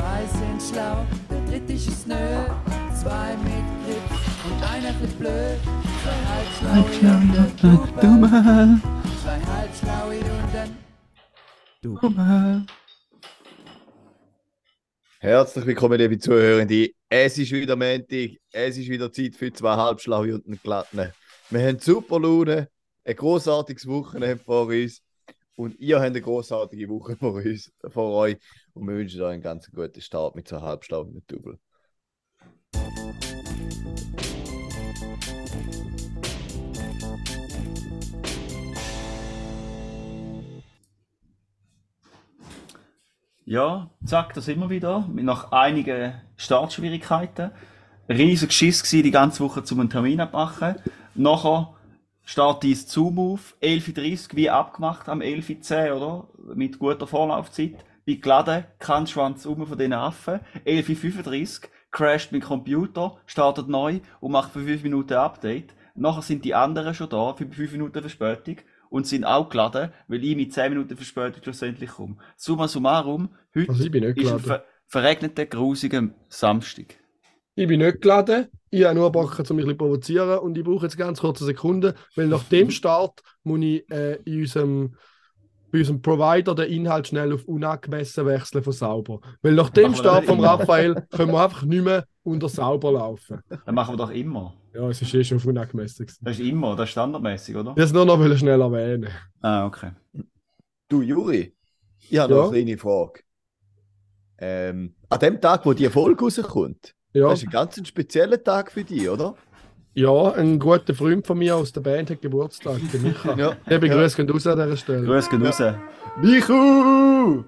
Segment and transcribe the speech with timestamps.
[0.00, 2.14] Zwei sind schlau, der dritte ist es nö.
[2.98, 4.08] Zwei mit Grip
[4.46, 5.60] und einer für blöd.
[6.02, 8.80] Zwei halbschlaue und ein Dumme,
[9.22, 10.78] Zwei halbschlaue und ein
[11.82, 12.66] dumme.
[15.18, 16.92] Herzlich willkommen, liebe Zuhörende.
[17.10, 21.12] Es ist wieder Montag, es ist wieder Zeit für zwei Halbschlaue und einen Glatten.
[21.50, 22.70] Wir haben super Laune,
[23.04, 25.02] ein großartiges Wochenende vor uns
[25.60, 28.38] und ihr habt eine großartige Woche vor, uns, vor euch
[28.72, 31.58] und wir wünschen euch einen ganz guten Start mit so Halbschlau und mit Double.
[43.44, 45.06] Ja, zack, da sind wir wieder.
[45.12, 47.50] Nach einigen Startschwierigkeiten.
[48.08, 50.76] Riesig Schiss gewesen, die ganze Woche zum einen Termin abmachen.
[51.14, 51.74] Nachher
[52.24, 53.40] Start ins Zoom-Move.
[53.62, 56.54] 11.30 Uhr, wie abgemacht am 11.10 Uhr, oder?
[56.54, 57.84] Mit guter Vorlaufzeit.
[58.04, 60.40] Bin geladen, kein Schwanz um von diesen Affen.
[60.64, 65.74] 11.35 Uhr, crasht mein Computer, startet neu und macht für 5 Minuten Update.
[65.94, 68.56] Nachher sind die anderen schon da, für 5 Minuten Verspätung.
[68.88, 72.16] Und sind auch geladen, weil ich mit 10 Minuten Verspätung schlussendlich komme.
[72.36, 76.96] Summa summarum, heute Also ist ein ver verregneter, grusiger Samstag.
[77.54, 78.48] Ich bin nicht geladen.
[78.70, 80.38] Ich habe nur Bock, um mich ein bisschen provozieren.
[80.38, 84.40] Und ich brauche jetzt ganz kurze Sekunde, weil nach dem Start muss ich äh, in
[84.40, 84.94] unserem,
[85.72, 89.20] bei unserem Provider den Inhalt schnell auf unangemessen wechseln von sauber.
[89.42, 90.40] Weil nach dem Start von.
[90.40, 93.40] Raphael können wir einfach nicht mehr unter sauber laufen.
[93.48, 94.54] Das machen wir doch immer.
[94.72, 96.06] Ja, es ist eh schon auf unangemessen.
[96.06, 96.24] gewesen.
[96.24, 97.70] Das ist immer, das ist standardmäßig, oder?
[97.72, 99.08] Ich will es nur noch schnell erwähnen.
[99.40, 99.90] Ah, okay.
[100.88, 101.56] Du, Juri,
[102.08, 102.48] ich habe noch Ja?
[102.50, 103.20] eine kleine Frage.
[104.38, 108.70] Ähm, an dem Tag, wo die Folge rauskommt, Ja, das ist ein ganz spezieller Tag
[108.72, 109.34] für dich, oder?
[109.94, 113.34] ja, ein guter Freund von mir aus der Band hat Geburtstag, der Micha.
[113.36, 113.56] Ja.
[113.78, 114.24] Begrüßt ja.
[114.24, 115.04] raus an dieser Stelle.
[115.06, 115.60] Grüß gehen raus.
[116.20, 117.44] Michu!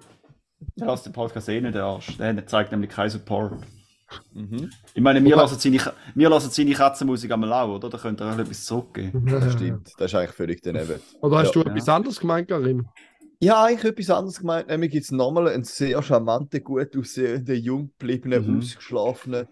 [0.77, 2.17] Der lässt den Podcast eh nicht, der Arsch.
[2.19, 3.53] Der zeigt nämlich keinen Support.
[4.35, 5.79] Mhm, Ich meine, wir lassen seine,
[6.15, 7.89] wir lassen seine Katzenmusik einmal auch, oder?
[7.89, 9.25] Da könnt ihr auch etwas zurückgeben.
[9.27, 9.89] das stimmt.
[9.97, 11.01] Das ist eigentlich völlig daneben.
[11.21, 11.63] Oder hast Ja.
[11.63, 12.87] du etwas anderes gemeint, Karim?
[13.43, 17.57] Ich habe eigentlich etwas anderes gemeint, nämlich gibt es nochmal einen sehr charmanten, gut aussehenden,
[17.61, 18.59] jung gebliebenen, Mhm.
[18.61, 19.49] ausgeschlafenen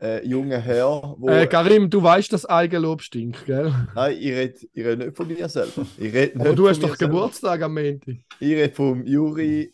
[0.00, 1.28] äh, jungen Herr, wo...
[1.28, 3.74] Äh, Karim, du weißt, dass Eigenlob stinkt, gell?
[3.94, 5.84] Nein, ich rede, ich rede nicht von mir selber.
[5.98, 7.12] Ich rede Aber nicht du von hast doch selber.
[7.12, 8.16] Geburtstag am Montag.
[8.40, 9.70] Ich rede vom Juri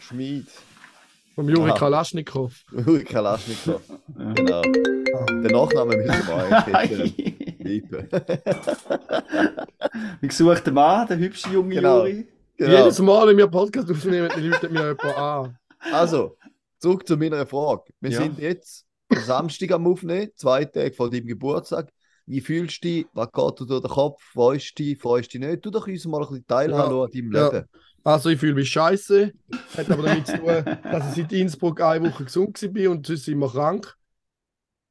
[0.00, 0.46] Schmid.
[1.36, 1.78] Vom Juri Aha.
[1.78, 2.52] Kalaschnikow.
[2.84, 3.80] Juri Kalaschnikow.
[4.34, 4.62] Genau.
[4.62, 7.14] Den Nachnamen müssen wir eigentlich
[10.20, 11.98] Wie gesucht der Mann, der hübsche junge Genau.
[12.06, 12.26] Juri.
[12.66, 12.78] Genau.
[12.84, 15.58] Jedes Mal, wenn wir Podcast aufnehmen, Leute mir jemand an.
[15.92, 16.36] Also,
[16.78, 17.92] zurück zu meiner Frage.
[18.00, 18.18] Wir Ja.
[18.22, 21.90] sind jetzt am Samstag am Aufnehmen, zwei Tage vor deinem Geburtstag.
[22.26, 23.06] Wie fühlst du dich?
[23.14, 24.22] Was geht dir durch den Kopf?
[24.32, 25.00] Freust du dich?
[25.00, 25.62] Freust du dich nicht?
[25.62, 27.48] Tu doch uns mal ein bisschen teilhaben an deinem Ja.
[27.48, 27.68] Leben.
[28.04, 29.32] Also, ich fühle mich scheiße.
[29.76, 33.28] Hat aber damit zu tun, dass ich seit Innsbruck eine Woche gesund war und sonst
[33.28, 33.94] immer krank.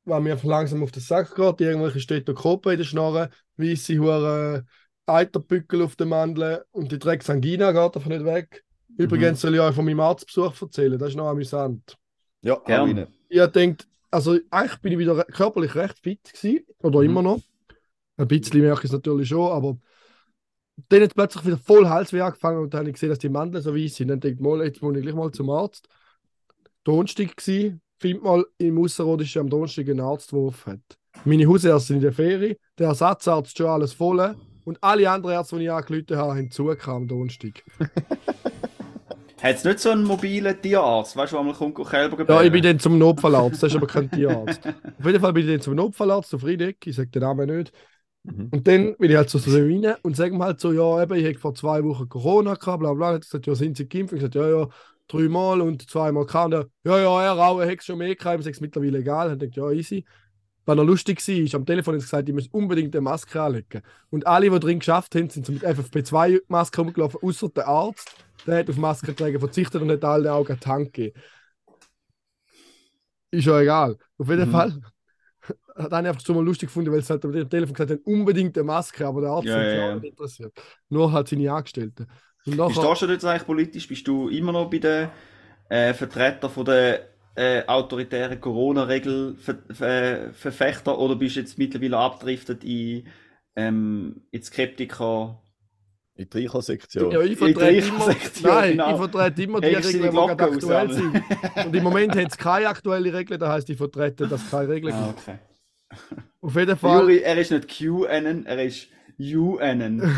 [0.06, 1.62] Weil mir langsam auf den Sack geht.
[1.62, 4.66] Irgendwelche Stethoskope in der Schnarre, weisse Hure
[5.14, 8.64] Eiterbückel auf den Mandeln und die Drecksangina geht einfach nicht weg.
[8.98, 11.98] Übrigens soll ich euch von meinem Arztbesuch erzählen, das ist noch amüsant.
[12.44, 12.80] Ja, Gern.
[12.82, 13.08] hau rein.
[13.30, 17.06] ich gedacht, also eigentlich bin ich wieder körperlich recht fit gewesen, oder Mhm.
[17.06, 17.40] immer noch.
[18.18, 19.78] Ein bisschen merke ich es natürlich schon, aber
[20.90, 23.64] dann hat plötzlich wieder voll Halsweh angefangen und dann habe ich gesehen, dass die Mandeln
[23.64, 24.10] so weiss sind.
[24.10, 25.88] Dann denke ich, mal, jetzt muss ich gleich mal zum Arzt.
[26.84, 30.80] Donnerstag gsi, find mal im Ausserrhodischen am Donnerstag einen Arzt, der hat.
[31.26, 34.36] Meine Hausärzte sind in der Ferie, der Ersatzarzt schon alles voll
[34.72, 37.64] und alle anderen Ärzte, die ich angerufen habe, haben zugekam am Donnerstag.
[39.42, 42.44] Hat es nicht so einen mobilen Tierarzt, weißt du, wo man kommt Kälber Ja, gebären?
[42.44, 44.62] ich bin dann zum Notfallarzt, das ist aber kein Tierarzt.
[45.00, 47.74] Auf jeden Fall bin ich dann zum Notfallarzt auf Friedeck, ich sage den Namen nicht.
[48.24, 48.52] Mhm.
[48.52, 51.16] Und dann bin ich halt so, so rein und sage ihm halt so, ja, eben,
[51.16, 53.10] ich habe vor zwei Wochen Corona gehabt, bla bla.
[53.12, 54.14] Er hat gesagt, ja, sind Sie geimpft?
[54.14, 54.70] Ich habe gesagt, ja, ja,
[55.08, 56.24] dreimal und zweimal.
[56.26, 59.00] Und er, ja, ja, er auch, er hat schon mehr gehabt, ich sage es mittlerweile
[59.00, 59.31] egal.
[59.31, 60.06] Und ich dachte, ja, easy.
[60.66, 63.42] Was noch lustig war, ist, am Telefon hat er gesagt, ich muss unbedingt eine Maske
[63.42, 63.82] anlegen.
[64.10, 68.16] Und alle, die drin geschafft haben, sind so mit FFP2-Maske rumgelaufen, außer der Arzt.
[68.46, 71.19] Der hat auf Maskentragen verzichtet und hat allen Augen Hand gegeben.
[73.31, 73.98] Ist ja egal.
[74.18, 74.50] Auf jeden Mhm.
[74.50, 74.81] Fall
[75.78, 78.57] hat einer einfach so mal lustig gefunden, weil es halt am Telefon gesagt hat, unbedingt
[78.57, 79.96] eine Maske, aber der Arzt Ja, hat sich ja, auch ja.
[79.96, 80.54] nicht interessiert.
[80.90, 82.07] Nur halt seine Angestellten.
[82.46, 83.88] Und Wie nachher, stehst du jetzt eigentlich politisch?
[83.88, 85.10] Bist du immer noch bei den
[85.69, 93.07] äh, Vertretern von der äh, autoritären Corona-Regel-Verfechter oder bist du jetzt mittlerweile abgedriftet in,
[93.56, 95.42] ähm, in Skeptiker?
[96.16, 97.12] In die Tricher-Sektion.
[97.12, 98.92] ja, ich in vertrete die immer, Sektion, nein, genau.
[98.92, 101.24] ich vertrete immer die Regeln, die gerade aktuell aus, sind.
[101.66, 104.69] Und im Moment hat es keine aktuelle Regel, das heisst, ich vertrete, dass es keine
[104.69, 105.19] Regeln Ah, gibt.
[105.19, 105.38] okay.
[106.42, 107.00] Auf jeden Fall.
[107.01, 108.88] Juri, er ist nicht QAnon, er ist
[109.19, 110.01] UAnon.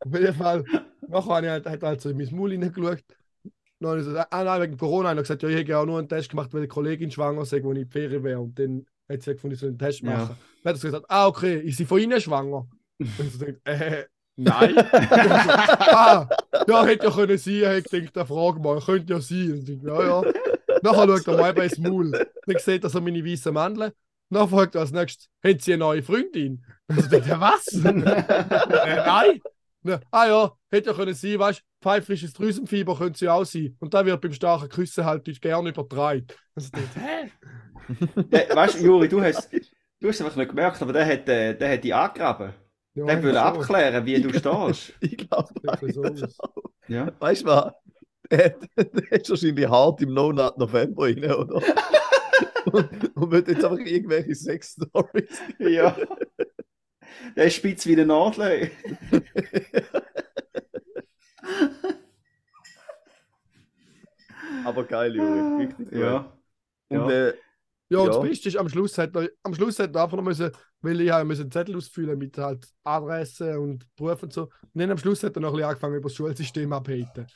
[0.00, 0.64] Auf jeden Fall.
[1.08, 3.02] Nachher habe ich halt, hat halt so in mein Maul hineingeschaut
[3.80, 5.10] dann habe ich gesagt, ah nein, wegen Corona.
[5.10, 7.44] Und er gesagt, ja, ich ja auch nur einen Test gemacht, weil eine Kollegin schwanger
[7.44, 8.40] sei, wo ich in die Ferien wäre.
[8.40, 10.10] Und dann hat sie gefunden, ich soll einen Test Ja.
[10.10, 10.36] machen.
[10.62, 12.66] Dann hat er gesagt, ah, okay, ist sie von Ihnen schwanger?
[12.98, 14.04] Und ich so, äh,
[14.36, 14.74] nein.
[14.78, 16.28] ah,
[16.66, 17.78] ja, hätte ja können sein.
[17.78, 19.52] Ich denke, der frage mal, könnte ja sein.
[19.52, 20.32] Und ich denke, ja, ja.
[20.82, 22.10] Nachher schaut er mal eben ins Maul.
[22.12, 23.92] Dann sieht er so meine weißen Mandeln.
[24.30, 26.64] Dann fragt er als nächstes, haben Sie eine neue Freundin?
[26.88, 27.66] Und ich denke, was?
[27.74, 29.40] äh, nein.
[29.86, 33.76] Ja, ah ja, hätte ja können sein, weißt du, pfeifrisches Drüsenfieber könnte sie auch sein.
[33.80, 36.26] Und da wird beim starken Küssen halt gerne übertragen.
[36.54, 37.30] Also hä?
[38.54, 41.56] Weißt du, Juri, du hast, du hast es einfach nicht gemerkt, aber der hat, äh,
[41.56, 42.52] der hat dich angegraben.
[42.94, 43.38] Ja, Der will so.
[43.38, 44.94] abklären, wie du stehst.
[45.00, 46.02] Ich glaube, so.
[46.88, 47.12] Ja.
[47.20, 47.72] weißt du was?
[48.30, 48.56] Der,
[49.12, 51.62] ist wahrscheinlich hart im No-Nut November rein, oder?
[52.72, 55.40] und, und wird jetzt einfach irgendwelche Sex-Stories.
[55.60, 55.96] ja.
[57.36, 58.70] Der ist spitz wie eine Nadel.
[64.64, 65.64] Aber geil, Juri.
[65.64, 65.92] Richtig.
[65.92, 66.32] Ja.
[66.88, 67.10] Und Ja.
[67.10, 67.34] äh,
[67.88, 68.12] Ja, und Ja.
[68.14, 71.00] das Beste ist, am Schluss hat er, am Schluss hat er einfach noch müssen, weil
[71.00, 74.42] ich habe müssen einen Zettel ausfüllen mit halt Adresse und Beruf und so.
[74.44, 77.26] Und dann am Schluss hat er noch ein bisschen angefangen, über das Schulsystem abzuhaten.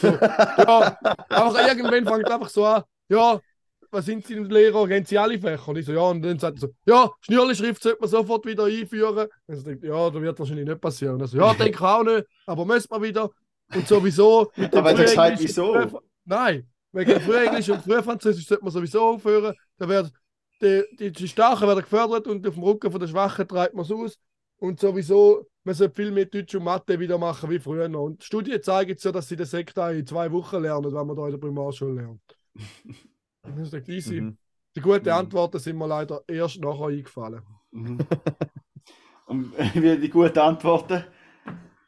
[0.00, 0.08] So,
[0.58, 0.98] ja,
[1.30, 3.40] einfach irgendwann fängt er einfach so an, ja,
[3.90, 4.86] was sind Sie denn Lehrer?
[4.86, 5.68] Gehen Sie alle Fächer?
[5.68, 8.64] Und ich so, ja, und dann sagt er so, ja, Schnürli-Schrift sollte man sofort wieder
[8.64, 9.28] einführen.
[9.46, 11.14] Und ich denke, ja, das wird wahrscheinlich nicht passieren.
[11.14, 13.30] Und er so, ja, denke ich auch nicht, aber müssen wir wieder.
[13.74, 14.50] Und sowieso.
[14.56, 16.00] mit Aber er Frühenglisch und wieso?
[16.24, 19.54] Nein, wegen Frühenglisch und Frühfranzösisch sollte man sowieso aufhören.
[19.78, 20.12] Da wird
[20.60, 23.84] die, die, die Starken werden gefördert und auf dem Rücken von der Schwachen treibt man
[23.84, 24.18] es aus.
[24.58, 27.88] Und sowieso, man sollte viel mehr Deutsch und Mathe wieder machen wie früher.
[27.88, 28.04] noch.
[28.04, 31.06] Und die Studien zeigen jetzt ja, dass sie den Sektor in zwei Wochen lernen, wenn
[31.06, 32.20] man da in der Primarschule lernt.
[33.42, 34.20] Das ist easy.
[34.20, 34.38] mhm.
[34.76, 35.14] Die guten Mhm.
[35.14, 37.42] Antworten sind mir leider erst nachher eingefallen.
[37.72, 37.98] Mhm.
[39.26, 41.04] Und die guten Antworten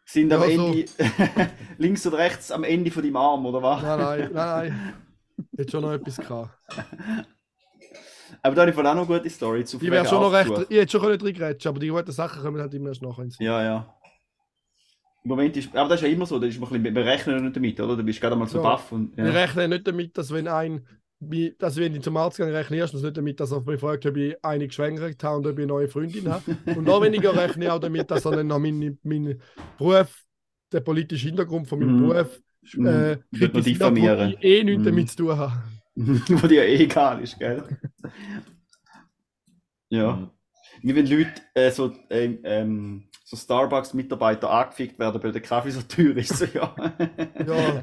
[0.04, 0.66] sind am Ja, so.
[0.72, 0.84] Ende
[1.78, 3.82] links und rechts am Ende von deinem Arm, oder was?
[3.82, 4.94] Nein, nein, nein, nein.
[5.56, 6.56] Hätte schon noch etwas gehabt.
[8.42, 10.66] Aber da habe ich auch noch eine gute Story zu Ich wäre schon noch recht.
[10.70, 13.62] Ich hätte schon reingrätschen, aber die guten Sachen kommen halt immer erst nachher ins Ja,
[13.62, 13.94] ja.
[15.24, 17.44] Im Moment ist, aber das ist ja immer so, da ist man ein bisschen berechnen
[17.44, 17.96] nicht damit, oder?
[17.96, 18.62] Du bist gerade mal so Ja.
[18.64, 19.30] baff und Wir ja.
[19.32, 20.86] rechnen nicht damit, dass wenn ein,
[21.58, 24.04] dass wenn ich zum Arzt gehe, rechne ich erstens nicht damit, dass er mich fragt,
[24.06, 26.44] ob ich eine geschwängert habe und ob ich eine neue Freundin habe.
[26.74, 29.40] Und noch weniger rechne ich auch damit, dass er dann noch meinen meinen
[29.78, 30.24] Beruf,
[30.72, 32.08] den politischen Hintergrund von meinem Mhm.
[32.08, 32.40] Beruf,
[32.74, 32.86] Mhm.
[32.86, 34.34] äh, noch kritisiert, wo diffamieren.
[34.40, 34.84] ich eh nichts Mhm.
[34.86, 35.62] damit zu tun habe.
[36.42, 37.62] Wo dir eh egal ist, gell?
[39.90, 40.16] ja.
[40.16, 40.30] Mhm.
[40.82, 45.80] Wie wenn Leute, äh, so, ähm, ähm, so Starbucks-Mitarbeiter angefickt werden, weil der Kaffee so
[45.82, 46.36] teuer ist.
[46.36, 46.74] So, ja.
[47.46, 47.82] Ja,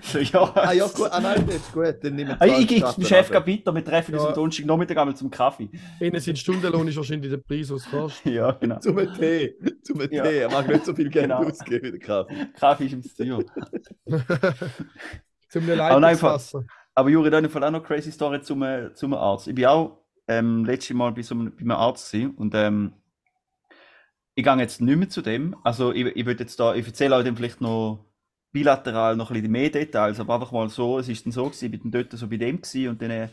[0.00, 0.52] so, ja.
[0.56, 1.08] Ah ja, gut.
[1.10, 1.94] Ah nein, das ist gut.
[2.02, 4.28] Dann nehmen Ah, ich gebe dem Chef bitte, wir treffen uns Ja.
[4.30, 5.70] am Donnerstag Nachmittag einmal zum Kaffee.
[6.00, 8.32] ihnen sind Stundenlohn ist wahrscheinlich der Preis, was es kostet.
[8.34, 8.78] Ja, genau.
[8.80, 9.54] Zum Tee.
[9.82, 10.24] Zum Ja.
[10.24, 10.38] Tee.
[10.38, 11.44] Er mag nicht so viel Geld Genau.
[11.44, 12.46] ausgeben wie der Kaffee.
[12.58, 13.46] Kaffee ist im Stil.
[15.48, 16.64] Zum Leitungswasser.
[16.94, 19.46] Aber Juri, da habe auch noch eine crazy Story zum, äh, zum Arzt.
[19.46, 22.92] Ich bin auch ähm, letztes Mal bei, so einem, bei einem Arzt gewesen und ähm,
[24.38, 25.56] ich gehe jetzt nicht mehr zu dem.
[25.64, 28.06] Also ich, ich würde jetzt da, ich erzähle euch dann vielleicht noch
[28.52, 31.64] bilateral noch ein bisschen mehr Details, aber einfach mal so, es ist dann so gewesen,
[31.64, 33.28] ich bin dann dort so bei dem gewesen und dann äh,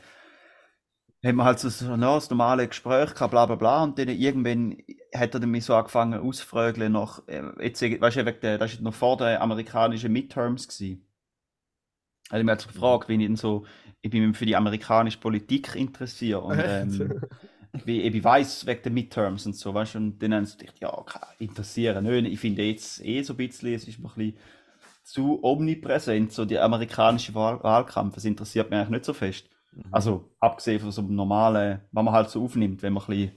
[1.23, 4.09] haben wir halt so, so no, das normale Gespräch gehabt, bla bla bla und dann
[4.09, 4.77] irgendwann
[5.13, 8.75] hat er dann mich so angefangen auszufragen nach, äh, jetzt, weißt du, wegen der, das
[8.75, 11.05] war noch vor den amerikanischen Midterms gewesen.
[12.31, 13.67] Also ich mich halt gefragt, wie ich denn so,
[14.01, 17.21] ich bin mich für die amerikanische Politik interessiert und ähm,
[17.85, 20.81] wie ich weiß wegen den Midterms und so, weißt du, und dann haben sie gedacht,
[20.81, 21.05] ja,
[21.39, 22.33] interessieren nicht.
[22.33, 24.37] Ich finde jetzt eh so ein bisschen, es ist mir ein bisschen
[25.03, 29.49] zu omnipräsent, so die amerikanische Wahl Wahlkampf, das interessiert mich eigentlich nicht so fest.
[29.91, 33.31] Also, abgesehen von so einem normalen, was man halt so aufnimmt, wenn man ein bisschen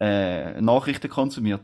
[0.00, 1.62] äh, Nachrichten konsumiert.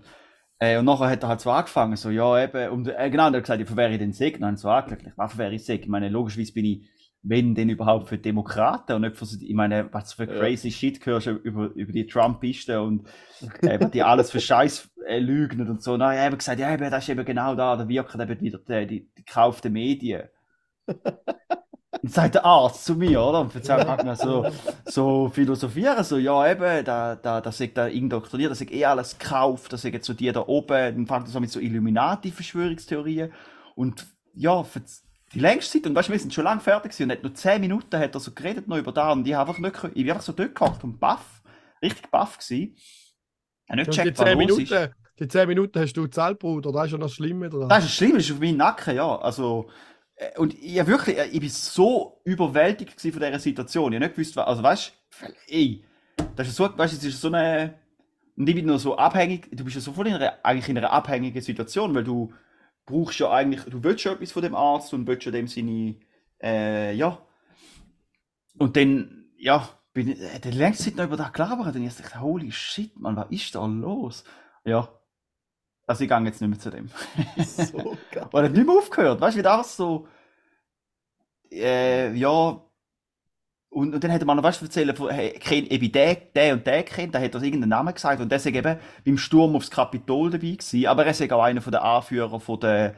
[0.59, 3.35] Äh, und nachher hat er halt so angefangen, so, ja, eben, und äh, genau, und
[3.35, 4.37] er hat gesagt, ja, für wer ich denn Seg?
[4.37, 5.83] Und dann so angelegt, was für wer ich Seg?
[5.83, 6.89] Ich meine, logischerweise bin ich,
[7.23, 10.39] wenn denn überhaupt für Demokraten und nicht für, ich meine, was für Ja.
[10.39, 13.09] crazy Shit hörst du über, über die Trumpisten und
[13.63, 15.97] äh, die alles für Scheiß äh, lügen und so.
[15.97, 18.87] Nein, eben gesagt, ja, eben, das ist eben genau da, da wirken eben wieder die,
[18.87, 20.29] die, die gekauften Medien.
[22.03, 23.41] Und sagt der Arzt zu mir, oder?
[23.41, 24.47] Und erzählt mir so,
[24.85, 29.19] so philosophieren, so, ja, eben, da, da, das ist da indoktriniert, das ist eh alles
[29.19, 33.33] gekauft, das ist jetzt so die da oben, dann fängt er so mit so Illuminati-Verschwörungstheorien.
[33.75, 34.63] Und ja,
[35.35, 37.35] die längste Zeit, und weißt du, wir sind schon lange fertig gewesen, und hat nur
[37.35, 40.03] 10 Minuten hat er so geredet noch über da, und ich habe einfach nicht, ich
[40.03, 41.43] bin einfach so dort gehockt und baff,
[41.83, 42.75] richtig baff gewesen.
[42.77, 44.71] Ich nicht die gecheckt, was 10 los ist.
[44.71, 46.73] Minuten, die 10 Minuten hast du gezahlt, Bruder.
[46.73, 47.43] Das ist ja noch schlimm.
[47.43, 47.69] Oder?
[47.69, 49.17] Das ist schlimm, das ist auf meinen Nacken, ja.
[49.19, 49.69] Also,
[50.17, 53.93] äh, und ich wirklich, äh, ich bin so überwältigt gewesen von dieser Situation.
[53.93, 55.85] Ich habe nicht gewusst, wa- also weißt du, ey,
[56.35, 57.75] das ist so, weißt du, es ist so eine,
[58.37, 60.79] und ich bin nur so abhängig, du bist ja so voll in einer, eigentlich in
[60.79, 62.33] einer abhängigen Situation, weil du,
[62.89, 65.97] brauchst ja eigentlich, du willst ja etwas von dem Arzt und willst ja dem seine,
[66.43, 67.19] äh, ja.
[68.59, 71.95] Und dann, ja, bin ich äh, die längste Zeit noch über das gelabert und ich
[71.95, 74.25] dachte, holy shit, man, was ist da los?
[74.65, 74.89] Ja.
[75.87, 76.91] Also ich gehe jetzt nicht mehr zu dem.
[77.45, 78.29] So geil.
[78.31, 79.21] Weil er hat nicht mehr aufgehört.
[79.21, 80.07] Weißt du, wie das so.
[81.51, 82.63] Äh, ja.
[83.71, 86.55] Und, und dann hat er mir noch du, erzählen, von, hey, kenn, eben der, der
[86.55, 89.55] und der kennt, da hat er irgendeinen Namen gesagt und der ist eben beim Sturm
[89.57, 90.87] aufs Kapitol dabei gewesen.
[90.87, 92.95] Aber er ist auch einer von den Anführern von, der,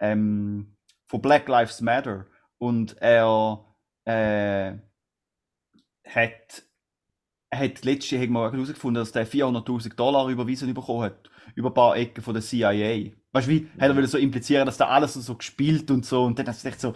[0.00, 0.74] ähm,
[1.06, 2.26] von Black Lives Matter.
[2.58, 3.62] Und er
[4.06, 4.72] äh,
[6.06, 6.62] hat,
[7.52, 11.30] hat letztes Jahr mal herausgefunden, dass der 400.000 Dollar überwiesen bekommen hat.
[11.54, 13.12] Über ein paar Ecken von der CIA.
[13.32, 13.68] Weißt du, wie?
[13.78, 16.24] Hat er so implizieren, dass da alles so gespielt und so.
[16.24, 16.94] Und dann hat er echt so.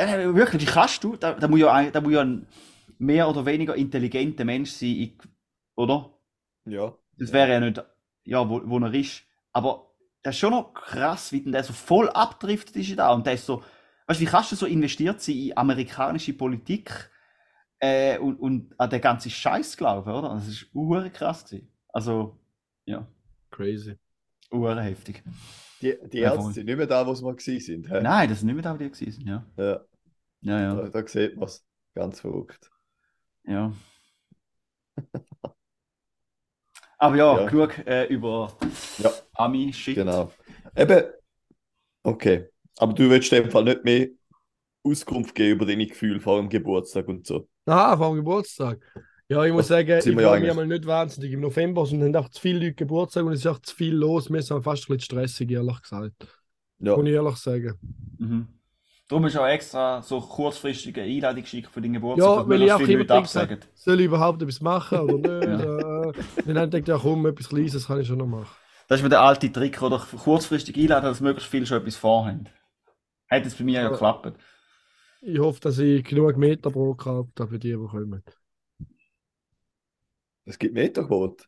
[0.00, 1.16] Äh, wirklich, wie kannst du?
[1.16, 2.46] Da, da, muss ja, ein- da muss ja ein
[2.98, 5.14] mehr oder weniger intelligenter Mensch sein, ich,
[5.76, 6.10] oder?
[6.64, 6.96] Ja.
[7.18, 7.82] Das wäre ja nicht,
[8.24, 9.22] ja, wo, wo er ist.
[9.52, 9.90] Aber
[10.22, 13.12] das ist schon noch krass, wie denn der so voll abdriftet ist da.
[13.12, 13.62] Und der ist so,
[14.06, 17.10] weißt du, wie kannst du so investiert sein in amerikanische Politik
[17.80, 20.30] äh, und, und an den ganzen Scheiß glauben, oder?
[20.34, 21.70] Das ist uhr krass gewesen.
[21.88, 22.38] Also,
[22.86, 23.06] ja,
[23.50, 23.96] Crazy.
[24.52, 25.22] uhr heftig.
[25.82, 27.90] Die, die Ja, Ärzte sind nicht mehr da, wo sie mal gewesen sind.
[27.90, 28.06] hä?
[28.06, 29.44] Nein, das sind nicht mehr da, die gewesen, ja.
[29.56, 29.84] Ja,
[30.42, 31.64] Ja, ja, da, da sieht man es.
[31.94, 32.70] Ganz verrückt.
[33.46, 33.72] ja.
[36.98, 37.46] Aber ja, Ja.
[37.48, 38.56] genug äh, über
[38.98, 39.10] Ja.
[39.34, 39.94] Ami-Shit.
[39.96, 40.30] Genau.
[40.76, 41.04] Eben,
[42.02, 42.48] okay.
[42.78, 44.08] Aber du willst in dem Fall nicht mehr
[44.84, 47.48] Auskunft geben über deine Gefühle vor dem Geburtstag und so.
[47.66, 48.80] Ah, vor dem Geburtstag.
[49.28, 50.56] Ja, ich muss sagen, ich sind wir war ja mir eigentlich.
[50.56, 51.32] mal nicht wahnsinnig.
[51.32, 53.94] Im November sind dann einfach zu viele Leute Geburtstag und es ist auch zu viel
[53.94, 54.28] los.
[54.28, 56.26] Mir ist auch fast ein bisschen stressig, ehrlich gesagt.
[56.80, 56.96] Ja.
[56.96, 57.78] Muss ich ehrlich sagen.
[58.18, 58.48] Mhm.
[59.10, 62.78] Darum ist auch extra so kurzfristige Einladung geschickt für den Geburtstag, Ja, weil ich auch
[62.78, 63.58] viele immer Leute denke, absagen.
[63.74, 65.66] soll ich überhaupt etwas machen oder nicht?
[66.40, 68.48] Äh, Und dann denke ich, ja komm, etwas Kleines kann ich schon noch machen.
[68.88, 69.98] Das ist mir der alte Trick, oder?
[69.98, 72.48] Kurzfristig einladen, dass möglichst viele schon etwas vorhaben.
[73.28, 74.32] Hat jetzt bei mir ja Aber- geklappt.
[75.22, 78.22] Ich hoffe, dass ich genug Meter pro gehabt habe für die, die kommen.
[80.46, 81.44] Es gibt Meterquote.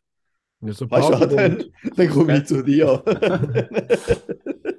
[0.61, 1.63] Ja, so Weißt du, dann,
[1.95, 3.03] dann komme ich zu dir.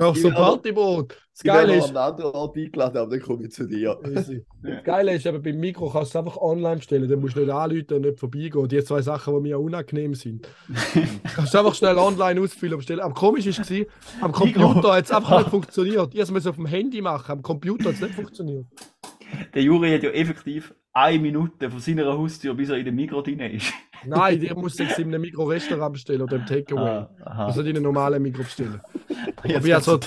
[0.00, 1.10] Auch so Ich Partyboot.
[1.10, 3.66] Das Ich Geile noch ist, an einen anderen Ort eingeladen, aber dann komme ich zu
[3.66, 3.98] dir.
[4.04, 4.44] Easy.
[4.62, 7.40] Das Geile ist, eben beim Mikro kannst du es einfach online stellen, dann musst du
[7.40, 8.68] nicht anrufen und nicht vorbeigehen.
[8.68, 10.48] Die zwei Sachen, die mir unangenehm sind.
[11.34, 13.00] kannst du einfach schnell online ausfüllen und bestellen.
[13.00, 13.86] Aber komisch ist es,
[14.20, 16.14] am Computer hat es einfach nicht funktioniert.
[16.14, 18.66] Ich musste es auf dem Handy machen, am Computer hat es nicht funktioniert.
[19.54, 23.22] Der Juri hat ja effektiv eine Minute von seiner Haustür, bis er in den Mikro
[23.22, 23.72] drin ist.
[24.04, 27.06] Nein, musst du es in einem Mikro-Restaurant bestellen oder im Takeaway.
[27.24, 27.46] Ah.
[27.46, 28.80] Also in einem normalen Mikro bestellen.
[29.44, 30.00] Jetzt ich so-.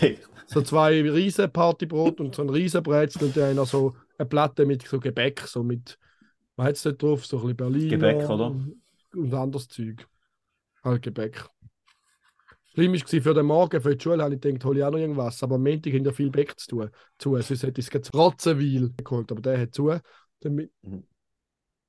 [0.48, 4.66] So zwei riesen Partybrot und so ein riesen Brezel und dann noch so eine Platte
[4.66, 5.98] mit so Gebäck, so mit,
[6.58, 7.26] was hat es da drauf?
[7.26, 7.90] So ein bisschen Berliner.
[7.90, 8.56] Gebäck, oder?
[9.14, 10.06] Und anderes Zeug.
[10.84, 11.46] Halt Gebäck.
[12.74, 15.00] Schlimm war für den Morgen, für die Schule, habe ich gedacht, hole ich auch noch
[15.00, 15.44] irgendwas.
[15.44, 16.90] Aber am Montag haben ja viel Bäck zu tun.
[17.18, 17.36] Zu.
[17.42, 19.92] Sonst hätte ich es gerade Rotzenwil geholt, aber der hat zu.
[20.42, 20.72] Damit...
[20.82, 21.04] Mhm.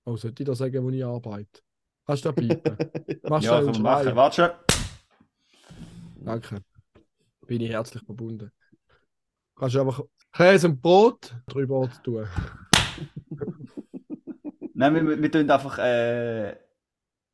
[0.05, 1.61] Oh, sollte ich da sagen, wo ich arbeite?
[2.07, 2.77] Hast du da Piepen?
[3.29, 4.17] Machst Ja, einen man machen.
[4.17, 4.55] Warte.
[6.21, 6.63] Danke.
[7.47, 8.51] Bin ich herzlich verbunden.
[9.57, 10.01] Kannst du einfach
[10.33, 12.27] Käse und Brot drüber tun.
[14.75, 15.79] Nein, wir, wir, wir tun einfach.
[15.79, 16.57] Äh,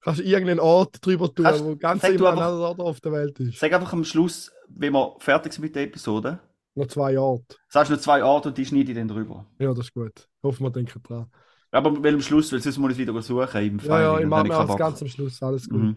[0.01, 3.13] Kannst du irgendeinen Ort drüber tun, Kannst- wo ganz immer ein anderer Ort auf der
[3.13, 3.59] Welt ist.
[3.59, 6.39] sag einfach am Schluss, wenn wir fertig sind mit der Episode,
[6.79, 7.57] Noch zwei Orte.
[7.69, 9.47] sagst du noch zwei Orte und die schneide ich dann drüber.
[9.59, 10.29] Ja, das ist gut.
[10.43, 11.27] Hoffen wir denken dran.
[11.71, 14.23] Aber weil am Schluss, weil sonst muss ich es wieder suchen im Ja, ja, Filing,
[14.23, 15.43] ich mache mir keinen ganz am Schluss.
[15.43, 15.81] Alles gut.
[15.81, 15.97] Mhm.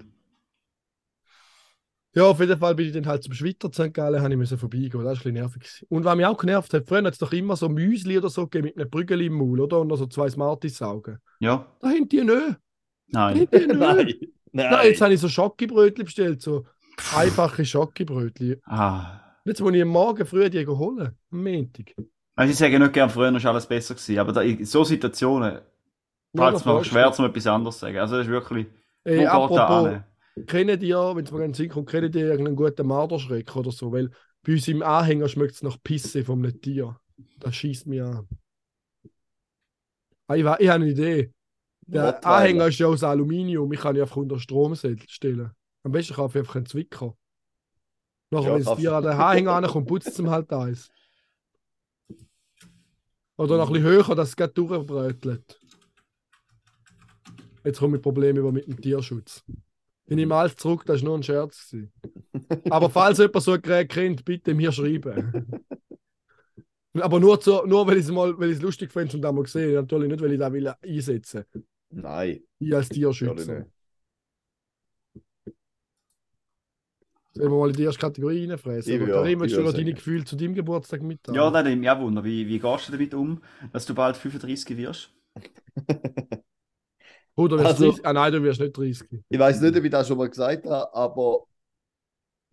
[2.13, 3.93] Ja, auf jeden Fall bin ich dann halt zum Schwitter St.
[3.93, 4.91] Gallen, habe ich müssen vorbeigehen.
[4.91, 5.85] Das war ein bisschen nervig.
[5.87, 8.47] Und was mich auch genervt hat, früher hat es doch immer so Müsli oder so
[8.47, 9.79] gegeben mit einem Brügel im Maul, oder?
[9.79, 11.19] Und noch so zwei Smarties-Saugen.
[11.39, 12.57] Ja, Da haben die nicht.
[13.07, 13.35] Nein.
[13.35, 13.67] die nicht.
[13.75, 14.13] Nein.
[14.51, 14.71] Nein.
[14.71, 16.65] Nein, jetzt habe ich so Schokibrötchen bestellt, so
[17.15, 18.61] einfache Schokibrötchen.
[18.65, 19.30] Ah.
[19.45, 21.95] Jetzt muss ich Morgen früh die holen, am Montag.
[22.35, 25.59] Also ich sage nicht gern, früher war alles besser gewesen, aber da, in so Situationen
[26.35, 27.97] fällt es mir schwer, zum etwas anderes zu sagen.
[27.97, 28.67] Also das ist wirklich,
[29.03, 30.03] Ey, da apropos, an?
[30.47, 33.91] kennt ihr, wenn es mir ganz kommt, kennt ihr irgendeinen guten Marderschreck oder so?
[33.91, 34.11] Weil
[34.43, 36.99] bei uns im Anhänger schmeckt es nach Pisse vom Tier.
[37.39, 38.27] Das schießt mich an.
[40.27, 41.33] Ah, ich, ich habe eine Idee.
[41.87, 42.35] Der Rottweiler.
[42.37, 43.71] Anhänger ist ja aus Aluminium.
[43.73, 45.51] Ich kann ihn einfach unter Strom stellen.
[45.83, 47.15] Am besten kaufe ich einfach einen Zwicker.
[48.31, 48.95] Nachher, Ja, wenn das Tier du.
[48.95, 50.89] an den Anhänger ankommt, putzt es ihm halt eins.
[53.37, 55.59] Oder noch ein bisschen höher, dass es gerade durchbrötelt.
[57.63, 59.43] Jetzt komme ich Probleme über mit dem Tierschutz.
[60.07, 61.69] Ich nehme alles zurück, das war nur ein Scherz.
[61.69, 61.91] gewesen.
[62.69, 65.61] Aber falls jemand so ein Gerät kennt, bitte mir schreiben.
[66.99, 69.43] Aber nur, zu, nur weil ich es mal, ich es lustig finde und da mal
[69.43, 69.73] gesehen.
[69.75, 71.45] Natürlich nicht, weil ich da will einsetzen.
[71.89, 72.41] Nein.
[72.59, 73.65] Ich als Tierschützer.
[77.33, 78.93] Sollen wir mal in die erste Kategorie reinfräsen?
[78.93, 81.35] Ich Oder will- Karim, ich willst du noch deine Gefühle zu deinem Geburtstag mitteilen?
[81.35, 82.23] Ja, nimmt mich auch Wunder.
[82.23, 85.13] Wie, wie gehst du damit um, dass du bald 35 wirst?
[87.37, 88.05] Oh, du wirst Also- 30.
[88.05, 89.07] Ah nein, du wirst nicht 30.
[89.29, 91.45] Ich weiß nicht, ob ich das schon mal gesagt habe, aber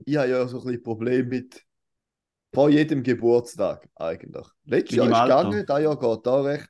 [0.06, 1.62] ich habe ja so ein bisschen Problem mit
[2.54, 4.46] vor jedem Geburtstag eigentlich.
[4.64, 5.36] Letztes Jahr ist Alter.
[5.50, 6.68] gegangen, dieses Jahr geht da recht.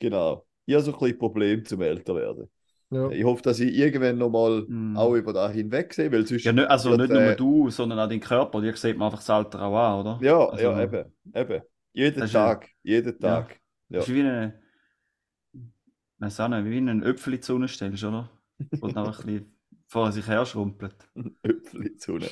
[0.00, 0.44] Genau.
[0.66, 2.50] Ich habe so ein bisschen Problem zum älter werden.
[2.94, 3.10] Ja.
[3.10, 4.96] Ich hoffe, dass ich irgendwann nochmal Mhm.
[4.96, 8.08] auch über da hinweg sehe, weil sonst Ja, nicht, also nicht nur du, sondern auch
[8.08, 8.60] dein Körper.
[8.60, 10.18] Dir sieht man einfach das Alter auch an, oder?
[10.22, 11.62] Ja, Also- ja, eben, eben.
[11.92, 13.60] Jeden ja- Tag, jeden Tag.
[13.88, 13.98] Ja.
[13.98, 14.60] Das ist wie eine.
[16.18, 18.30] Weiß auch nicht, wie wenn du einen Äpfel in die Sonne stellst, oder?
[18.80, 20.96] Und dann einfach ein bisschen vor sich her schrumpelt.
[21.42, 22.28] Äpfel in die Sonne.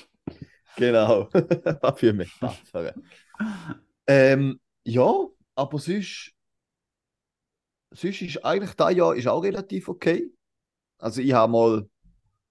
[0.77, 1.29] Genau.
[1.83, 2.95] Was für Metapher.
[4.07, 5.13] ähm, ja,
[5.55, 6.33] aber sonst,
[7.91, 10.31] sonst ist eigentlich das Jahr ist auch relativ okay.
[11.03, 11.89] Also ich habe mal,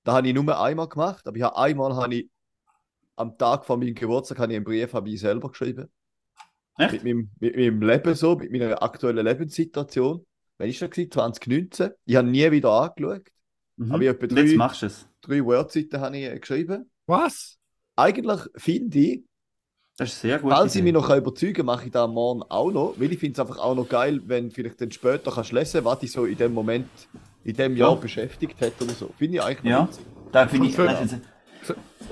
[0.04, 2.30] da habe ich nur einmal gemacht, aber ich habe einmal habe ich
[3.16, 5.90] am Tag von meinem Geburtstag habe ich einen Brief habe ich selber geschrieben.
[6.78, 7.04] Mit Echt?
[7.04, 10.26] meinem, mit meinem Leben so, mit meiner aktuellen Lebenssituation.
[10.58, 11.12] Wann ist das gewesen?
[11.12, 11.92] 2019.
[12.06, 13.28] Ich habe nie wieder angeschaut.
[13.78, 13.92] Mhm.
[13.92, 15.08] Aber ich habe Und jetzt drei, machst du es.
[15.22, 16.90] drei Wordseiten habe ich äh, geschrieben.
[17.08, 17.58] Was?
[17.96, 19.24] Eigentlich finde ich,
[19.98, 20.52] Das ist sehr gut.
[20.52, 22.96] falls ich mich noch überzeugen kann, mache ich das morgen auch noch.
[23.00, 26.00] Weil ich finde es einfach auch noch geil, wenn vielleicht dann später kannst lesen, was
[26.00, 26.90] dich so in dem Moment,
[27.44, 27.96] in dem Jahr Ja.
[27.96, 29.10] beschäftigt hat oder so.
[29.18, 29.88] Finde ich eigentlich Ja.
[29.88, 30.06] witzig.
[30.32, 30.78] Da finde ich.
[30.78, 31.22] Ist-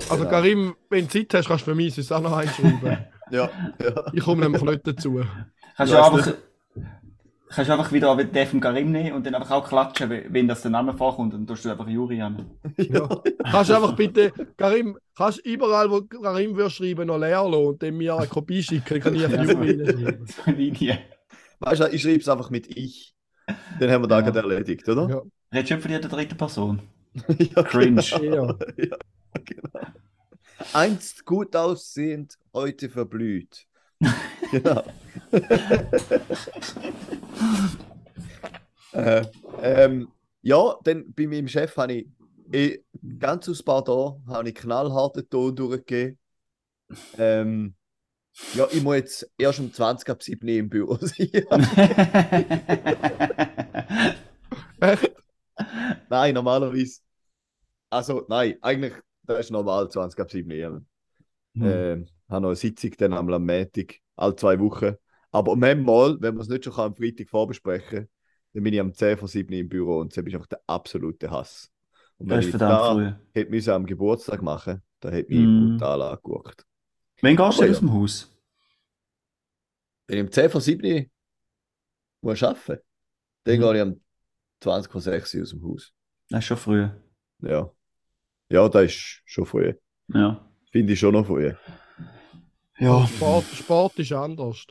[0.08, 0.30] Also Genau.
[0.30, 2.98] Karim, wenn du Zeit hast, kannst du für mich sonst auch noch einschreiben.
[3.32, 3.48] Ja,
[3.80, 4.10] ja.
[4.12, 5.20] ich komme nämlich nicht dazu.
[5.76, 6.32] Kannst du einfach.
[7.48, 10.62] Kannst du einfach wieder den vom Karim nehmen und dann einfach auch klatschen, wenn das
[10.62, 12.48] der Name vorkommt und dann tust du einfach Juri an.
[12.76, 13.08] Ja.
[13.50, 17.66] Kannst du einfach bitte, Karim, kannst du überall, wo Karim würde schreiben, noch leer lassen
[17.66, 19.42] und dann mir eine Kopie schicken, kann ich auf Ja.
[19.44, 19.72] Juri
[20.46, 20.98] Linie.
[21.60, 23.14] Weißt du, ich schreibe es einfach mit ich.
[23.78, 24.20] Dann haben wir da Ja.
[24.20, 25.08] gerade erledigt, oder?
[25.08, 25.22] Ja.
[25.52, 26.80] Redest du nicht von dir der dritten Person?
[27.38, 28.02] Ja, Cringe.
[28.20, 28.56] genau.
[28.76, 28.78] Ja.
[28.84, 28.96] ja,
[29.44, 29.86] genau.
[30.72, 33.66] Einst gut aussehend, heute verblüht.
[34.50, 34.82] genau.
[38.92, 39.24] äh,
[39.62, 40.08] ähm,
[40.42, 42.06] ja, dann bei meinem Chef habe ich
[42.52, 42.78] eh,
[43.18, 46.18] ganz aus Pardon habe ich knallharten Ton durchgegeben.
[47.18, 47.74] Ähm,
[48.52, 51.30] ja, ich muss jetzt erst um 20 ab 7 im Büro sein.
[54.80, 55.10] Echt?
[56.08, 57.00] Nein, normalerweise.
[57.90, 60.84] Also, nein, eigentlich, das ist normal 20 ab 7 Uhr.
[61.54, 61.62] Hm.
[61.64, 64.94] Ähm, habe noch eine Sitzung dann am Montag, alle zwei Wochen.
[65.32, 68.08] Aber manchmal, wenn man es nicht schon kann, am Freitag vorbesprechen
[68.54, 71.30] dann bin ich am 10 vor 7 im Büro und das ist einfach der absolute
[71.30, 71.70] Hass.
[72.18, 73.12] Und wenn Das ist ich verdammt da früh.
[73.34, 75.54] hätte müssen am Geburtstag machen, dann hätte mich Mm.
[75.54, 76.66] brutal angeguckt.
[77.22, 78.30] Wann gehst du Aber aus dem Haus?
[80.06, 81.10] Wenn ich am 10 vor 7
[82.22, 82.82] muss arbeiten,
[83.44, 83.60] dann Mhm.
[83.60, 84.00] gehe ich am
[84.60, 85.92] 20 vor 6 aus dem Haus.
[86.28, 86.88] Das ist schon früh.
[87.42, 87.70] Ja.
[88.50, 89.74] Ja, das ist schon früh.
[90.08, 90.44] Ja.
[90.72, 91.52] Finde ich schon noch früh.
[92.78, 93.06] Ja.
[93.06, 94.66] Sport, Sport ist anders.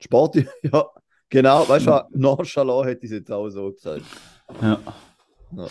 [0.00, 0.90] Sport, ja,
[1.28, 4.04] genau, weißt du, nonchalant hätte ich es jetzt auch so gesagt.
[4.60, 4.80] ja.
[5.52, 5.68] Ja.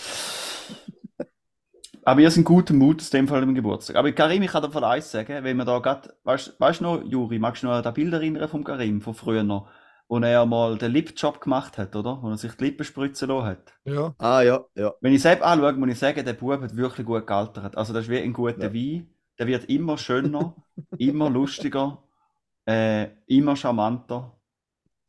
[2.05, 3.95] Aber ihr seid in gutem Mut aus dem Fall im Geburtstag.
[3.95, 6.83] Aber Karim, ich kann dir von eins sagen, wenn wir da gerade, weißt weißt du
[6.83, 9.67] noch, Juri, magst du noch an das Bild erinnern vom Karim, von früher noch,
[10.07, 12.19] wo er mal den Lipjob gemacht hat, oder?
[12.21, 13.73] Wo er sich die Lippen spritzen lassen hat.
[13.85, 14.13] Ja.
[14.19, 14.93] Ah, ja, ja.
[15.01, 17.75] Wenn ich selbst anschaue, muss ich sagen, der Bub hat wirklich gut gealtert.
[17.75, 18.73] Also das ist wie ein guter Ja.
[18.73, 19.09] Wein.
[19.39, 20.55] Der wird immer schöner,
[20.97, 22.03] immer lustiger,
[22.67, 24.31] äh, immer charmanter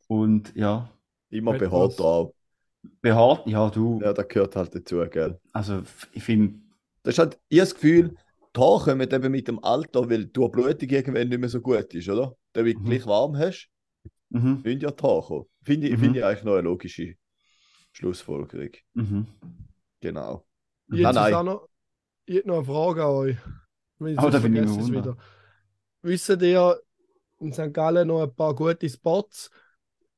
[0.07, 0.89] und ja,
[1.29, 1.95] Immer Hat behaart was.
[1.97, 2.31] drauf.
[3.01, 3.47] behaart.
[3.47, 5.39] Ja, du, Ja, das gehört halt dazu, gell.
[5.53, 5.81] also
[6.13, 6.59] ich finde,
[7.07, 8.17] Das ist halt, ich habe das Gefühl,
[8.53, 11.93] die Haare kommen eben mit dem Alter, weil die Durchblutung irgendwann nicht mehr so gut
[11.93, 12.35] ist, oder?
[12.51, 12.85] Damit du Mhm.
[12.85, 13.69] gleich warm hast,
[14.29, 15.45] mhm, müssen ja die Haare kommen.
[15.63, 15.99] Finde ich, Mhm.
[15.99, 17.15] finde ich eigentlich noch eine logische
[17.93, 18.71] Schlussfolgerung.
[18.95, 19.25] mhm.
[20.01, 20.45] Genau.
[20.89, 21.33] Jetzt ist nein.
[21.33, 21.69] auch noch,
[22.25, 23.37] ich hätte noch eine Frage an euch.
[23.99, 25.15] Wenn ich Oh, da bin ich es wieder.
[26.01, 26.81] Wisst ihr
[27.39, 27.73] in St.
[27.73, 29.49] Gallen noch ein paar gute Spots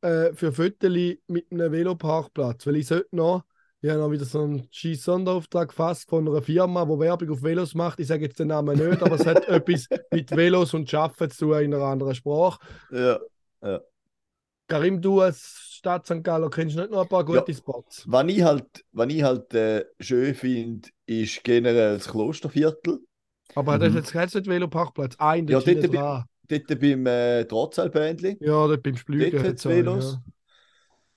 [0.02, 0.91] äh, für Fotos
[1.28, 2.65] mit einem Veloparkplatz?
[2.65, 3.43] Weil ich sollte noch,
[3.87, 7.75] habe noch wieder so einen scheiß Sonderauftrag gefasst von einer Firma, die Werbung auf Velos
[7.75, 7.99] macht.
[7.99, 11.45] Ich sage jetzt den Namen nicht, aber es hat etwas mit Velos und Schaffen zu
[11.51, 12.59] tun in einer anderen Sprache.
[12.91, 13.19] Ja.
[14.67, 16.23] Karim, du als Stadt St.
[16.23, 18.03] Gallen kennst nicht noch ein paar gute Spots?
[18.07, 22.99] Was ich halt, was ich halt äh, schön finde, ist generell das Klosterviertel.
[23.55, 23.79] Aber Mhm.
[23.79, 25.15] das ist jetzt nicht Veloparkplatz.
[25.17, 29.31] Ein, Ja, dort hinten dort beim äh, Drahtseilbändli Ja, dort beim Splügen.
[29.31, 30.13] Dort hat's auch, Velos.
[30.13, 30.31] ja.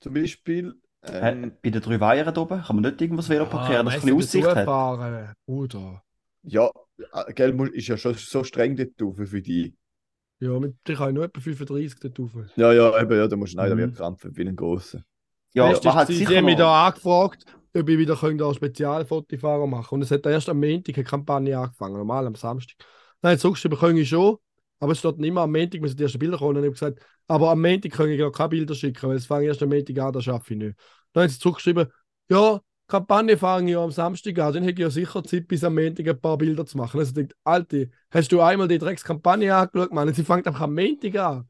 [0.01, 0.75] zum Beispiel.
[1.05, 3.99] Ähm, Äh, bei den drei Weihern oben kann man nicht irgendwas Velo parkieren, dass Ah,
[3.99, 4.65] es ein bisschen Aussicht hat.
[4.67, 6.03] Fahren, Bruder.
[6.43, 6.71] ja,
[7.13, 9.75] äh, gell, ist ja schon so streng dort drauf für die.
[10.41, 12.33] Ja, mit dir kann ich nur etwa 35 dort rauf.
[12.57, 13.79] Ja, ja, eben, ja, da musst du leider Mhm.
[13.79, 15.03] wieder krampfen wie ein Grosser.
[15.55, 20.03] Ja, gewesen, sicher Sie haben mich da angefragt, ob ich wieder ein Spezialfotofahrer machen Und
[20.03, 22.77] es hat erst am Montag eine Kampagne angefangen, normal am Samstag.
[23.23, 24.37] Hat es zurückgeschrieben, können ich schon,
[24.83, 26.57] aber es steht nicht immer am Montag, müssen die ersten Bilder kommen.
[26.57, 29.27] Und ich habe gesagt, aber am Montag können ich noch keine Bilder schicken, weil es
[29.27, 30.77] fange erst am Montag an, das schaffe ich nicht.
[31.13, 31.87] Dann hat sie zurückgeschrieben,
[32.29, 35.63] ja, Kampagne fange ich ja am Samstag an, dann hätte ich ja sicher Zeit, bis
[35.63, 36.99] am Montag ein paar Bilder zu machen.
[36.99, 40.13] Also ich denke, Alte, hast du einmal die Dreckskampagne angeschaut, Mann?
[40.13, 41.49] Sie fängt einfach am Montag an.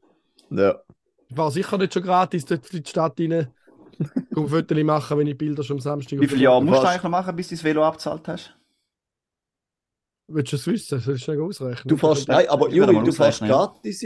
[0.51, 0.75] Ja.
[1.27, 3.47] Ich war sicher nicht schon gratis dort in die Stadt rein.
[4.31, 7.01] Komm Fotos machen, wenn ich Bilder schon am Samstag Wie viele Jahre musst du eigentlich
[7.01, 8.55] noch machen, bis du das Velo abgezahlt hast?
[10.33, 10.99] Willst du es wissen?
[10.99, 11.87] Soll ich schnell ausrechnen?
[11.87, 14.03] Du fährst, nein, aber Juri, du fährst gratis.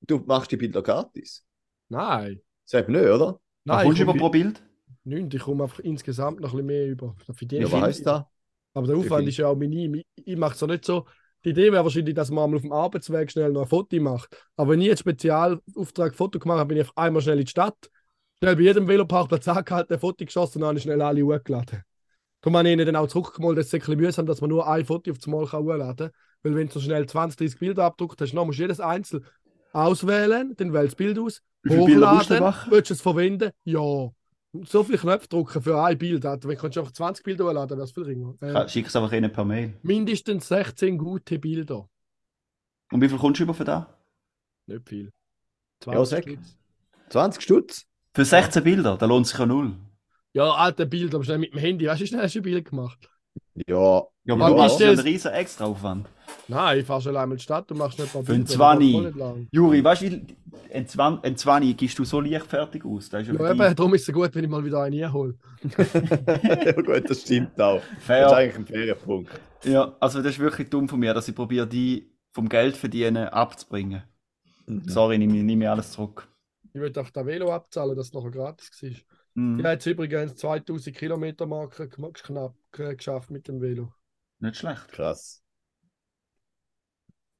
[0.00, 1.44] Du machst die Bilder gratis.
[1.88, 2.40] Nein.
[2.64, 3.40] Sag nicht, oder?
[3.66, 4.62] Was Nein, kommst ich du über komme pro Bild?
[5.04, 5.34] nicht.
[5.34, 7.16] Ich komme einfach insgesamt noch ein bisschen mehr über.
[7.34, 8.24] Für die Ja, was heisst das?
[8.72, 9.94] Aber der Aufwand ist ja auch minim.
[9.94, 11.06] Ich, ich mache es ja nicht so.
[11.44, 14.36] Die Idee wäre wahrscheinlich, dass man einmal auf dem Arbeitsweg schnell noch ein Foto macht.
[14.56, 17.50] Aber wenn ich jetzt Spezialauftrag Foto gemacht habe, bin ich einfach einmal schnell in die
[17.50, 17.90] Stadt,
[18.38, 21.82] schnell bei jedem Veloparkplatz angehalten, ein Foto geschossen und dann habe ich schnell alle hochgeladen.
[22.44, 24.68] Darum habe ich ihnen dann auch zurückgemalt, dass es ein bisschen mühsam dass man nur
[24.68, 26.10] ein Foto auf das Mal hochladen kann.
[26.42, 29.24] Weil wenn du so schnell 20, 30 Bilder abdruckt hast, dann musst du jedes einzeln
[29.72, 33.50] auswählen, dann wählst du das Bild aus, hochladen, willst du es verwenden?
[33.64, 34.10] Ja.
[34.66, 36.26] So viele Knöpfe drücken für ein Bild.
[36.26, 38.34] Also, Wenn du einfach 20 Bilder hochladen, wäre es viel ringer.
[38.42, 39.72] Äh, Schick es einfach ihnen per Mail.
[39.82, 41.88] mindestens 16 gute Bilder.
[42.92, 43.86] Und wie viel kommst du über für das?
[44.66, 45.10] Nicht viel.
[45.86, 46.24] Ja, sag.
[46.24, 46.56] Stutz.
[47.08, 47.86] 20 Stutz?
[48.12, 49.78] Für 16 Bilder, da lohnt sich ja null.
[50.34, 51.86] Ja, alte Bilder, aber schnell mit dem Handy.
[51.86, 53.08] Weißt du, wie schnell hast du ein Bild gemacht?
[53.66, 54.02] Ja.
[54.26, 55.04] Ja, aber du ist hast ja einen das?
[55.04, 56.08] riesen Extraaufwand.
[56.48, 58.44] Nein, ich fahre schon einmal in die Stadt und machst nicht ein paar Für einen
[58.44, 58.92] Bilder, das dauert 20.
[58.92, 59.48] voll nicht lang.
[59.52, 60.06] Juri, weißt du,
[60.72, 63.08] ein 20, ein 20 gibst du so leichtfertig aus?
[63.10, 65.12] Das ist ja Ja, für eben, darum ist es gut, wenn ich mal wieder einen
[65.12, 65.34] hole.
[65.78, 67.80] ja, gut, das stimmt auch.
[67.80, 68.32] Das ist fair.
[68.32, 69.30] eigentlich ein fairer Punkt.
[69.64, 73.28] Ja, also das ist wirklich dumm von mir, dass ich probiere, die vom Geld verdienen
[73.28, 74.02] abzubringen.
[74.86, 76.26] Sorry, nehme nehme ich alles zurück.
[76.72, 78.90] Ich will einfach das Velo abzahlen, dass es nachher gratis war.
[79.34, 79.58] Mhm.
[79.58, 83.92] Ich habe jetzt übrigens 2000 Kilometer Marke knapp äh, geschafft mit dem Velo.
[84.38, 84.92] Nicht schlecht.
[84.92, 85.42] Krass.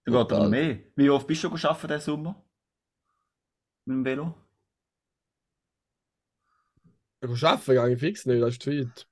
[0.06, 0.78] Da geht noch mehr.
[0.96, 2.42] Wie oft bist du schon arbeiten diesen Sommer?
[3.86, 4.34] Mit dem Velo?
[7.22, 9.06] Ich arbeite eigentlich fix nicht, das ist zu weit.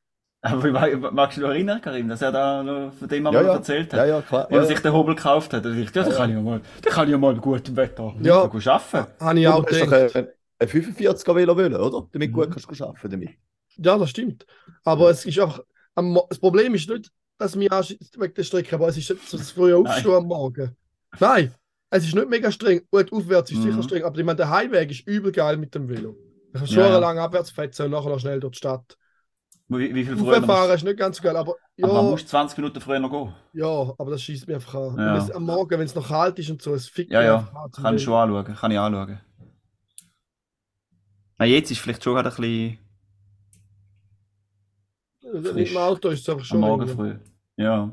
[0.45, 3.31] Aber mag- magst du dich noch erinnern, Karim, dass er da noch von dem Ja,
[3.33, 3.55] mal ja.
[3.55, 4.01] erzählt hat?
[4.01, 4.49] Ja, ja, klar.
[4.51, 5.65] Wo er Ja, sich den Hobel gekauft hat.
[5.65, 7.41] Und ich dachte, ja, das kann ich ja mal, das kann ich ja mal bei
[7.41, 8.47] gutem Wetter Ja.
[8.47, 9.13] gut arbeiten.
[9.21, 9.55] Habe ich ja.
[9.55, 10.29] auch gedacht.
[10.63, 12.09] Ein, ein 45er Velo wollen, oder?
[12.13, 12.35] Damit Mhm.
[12.35, 13.31] gut kannst du arbeiten damit.
[13.77, 14.47] Ja, das stimmt.
[14.85, 15.61] Aber es ist einfach.
[15.95, 19.51] Das Problem ist nicht, dass anschießt wegen der Strecke, aber es ist nicht so das
[19.51, 20.77] frühe Aufstehen am Morgen.
[21.21, 21.55] Nein,
[21.91, 22.83] es ist nicht mega streng.
[22.91, 23.63] Gut, aufwärts ist Mhm.
[23.63, 26.17] sicher streng, aber ich meine, der Heimweg ist übel geil mit dem Velo.
[26.53, 26.99] Du kannst Ja, schon ja.
[27.01, 28.97] lang abwärts fetzen und nachher noch schnell durch die Stadt.
[29.69, 32.27] Wie, wie viel früher musst, ist nicht ganz so geil, aber ja, aber man muss
[32.27, 33.33] 20 Minuten früher noch gehen.
[33.55, 33.67] ja,
[33.99, 34.99] aber das schießt mir einfach an.
[34.99, 35.35] Ja.
[35.35, 37.97] Am Morgen, wenn es noch kalt ist und so, es fickt Ja, mich ja, kann
[37.97, 39.21] ich schon anschauen, kann ich anschauen.
[41.43, 42.79] Na, jetzt ist vielleicht schon gerade ein bisschen
[45.43, 45.71] Mit frisch.
[45.71, 46.61] dem Auto ist es einfach am schon.
[46.61, 47.17] Morgen früh.
[47.57, 47.91] Ja.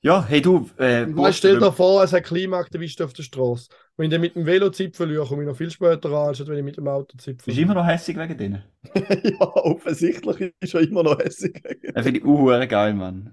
[0.00, 3.68] Ja, hey du, äh, weißt, stell dir vor, es hat Klimaaktivisten auf der Straße.
[3.96, 6.64] Wenn ich mit dem Velo Zipfel komme ich noch viel später an, als wenn ich
[6.64, 7.46] mit dem Auto Zipfel.
[7.46, 8.64] bist du immer noch hässig wegen denen?
[8.94, 11.62] ja, offensichtlich ist er immer noch hässig.
[11.94, 13.32] Das finde ich uhuere geil, Mann.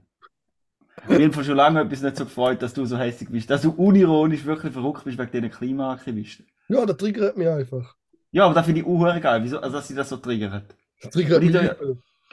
[1.09, 3.49] Ich bin von schon lange etwas nicht so gefreut, dass du so hässig bist.
[3.49, 6.45] Dass du unironisch wirklich verrückt bist wegen diesen Klimaaktivisten.
[6.67, 7.95] Ja, das triggert mich einfach.
[8.31, 9.43] Ja, aber das finde ich uhuere geil.
[9.43, 10.75] Wieso, also, dass sie das so triggert.
[11.01, 11.51] Das triggert mich.
[11.53, 11.75] da-.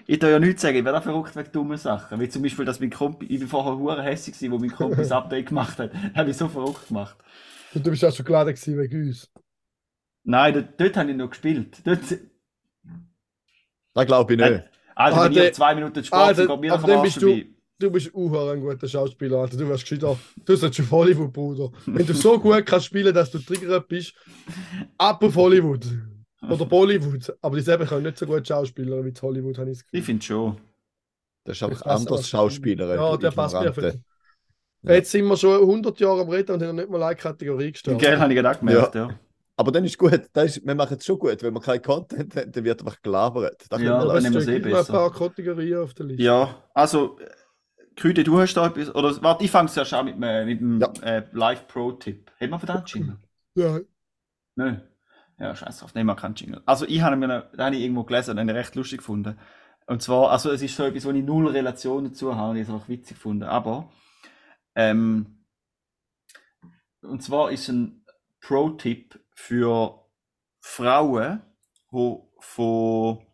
[0.06, 2.18] Ich darf ja nichts sagen, ich wäre auch verrückt wegen dummen Sachen.
[2.18, 4.96] Wie zum Beispiel, dass mein Kumpel, ich bin vorher hure hässig gewesen, wo mein Kumpel
[4.98, 5.92] das Update gemacht hat.
[6.16, 7.16] Habe ich so verrückt gemacht.
[7.74, 9.30] Und du bist auch schon geladen gewesen wegen uns.
[10.24, 11.78] Nein, dort, dort habe ich noch gespielt.
[11.84, 12.00] Dort,
[13.94, 14.62] Das glaube ich nicht.
[14.94, 17.02] Alter, Ah, wenn der- ich zwei Minuten Sport Ah, der- geht mir nach dann dem
[17.02, 17.44] bist du-.
[17.82, 19.56] Du bist auch ein guter Schauspieler, Alter.
[19.56, 20.16] Du wärst gescheiter.
[20.44, 21.70] Du sollst auf Hollywood, Bruder.
[21.86, 24.14] Wenn du so gut kannst spielen, dass du triggert bist,
[24.98, 25.84] ab auf Hollywood.
[26.48, 27.36] Oder Bollywood.
[27.40, 29.98] Aber die selber können nicht so gut Schauspieler wie Hollywood, habe ich das Gefühl.
[30.00, 30.56] Ich finde schon.
[31.44, 32.28] Das ist einfach anders das.
[32.28, 32.94] Schauspieler.
[32.94, 33.80] Ja, der passt Ignorante.
[33.80, 34.04] perfekt.
[34.82, 34.94] Ja.
[34.94, 37.72] Jetzt sind wir schon 100 Jahre am Reden und haben noch nicht mal eine Kategorie
[37.72, 37.98] gestellt.
[38.00, 39.10] Gell, habe ich gerade auch gemerkt, ja.
[39.56, 40.20] Aber dann ist gut.
[40.32, 41.42] Das ist, wir machen es schon gut.
[41.42, 43.64] Wenn wir keinen Content haben, dann wird einfach gelabert.
[43.68, 44.92] Das Ja, können wir dann nehmen wir es eh noch ein besser.
[44.92, 46.22] paar Kategorien auf der Liste.
[46.24, 47.18] Ja, also,
[47.96, 50.80] äh, Küde, du hast da etwas, oder warte, ich fange zuerst an mit, mit dem
[50.80, 50.92] Ja.
[51.02, 52.30] äh, Live-Pro-Tipp.
[52.40, 53.18] Haben wir für den Jingle?
[53.54, 53.80] Ja.
[54.56, 54.82] Nein.
[55.38, 56.62] Ja, scheiß drauf, nehmen wir keinen Jingle.
[56.66, 59.38] Also, ich habe mir, da habe ich irgendwo gelesen und habe ich recht lustig gefunden.
[59.86, 62.62] Und zwar, also, es ist so etwas, wo ich null Relation dazu habe und ich
[62.62, 63.44] es einfach witzig gefunden.
[63.44, 63.90] Aber,
[64.74, 65.44] ähm,
[67.02, 68.04] und zwar ist ein
[68.40, 70.06] Pro-Tipp für
[70.60, 71.42] Frauen,
[71.90, 73.26] die von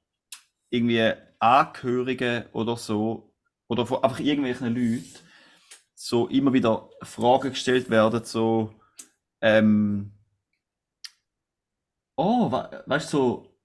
[0.70, 3.27] irgendwie Angehörigen oder so,
[3.68, 5.04] oder von einfach irgendwelchen Leuten,
[5.94, 8.74] so immer wieder Fragen gestellt werden, so,
[9.40, 10.12] ähm,
[12.16, 13.58] oh, we weißt du, so,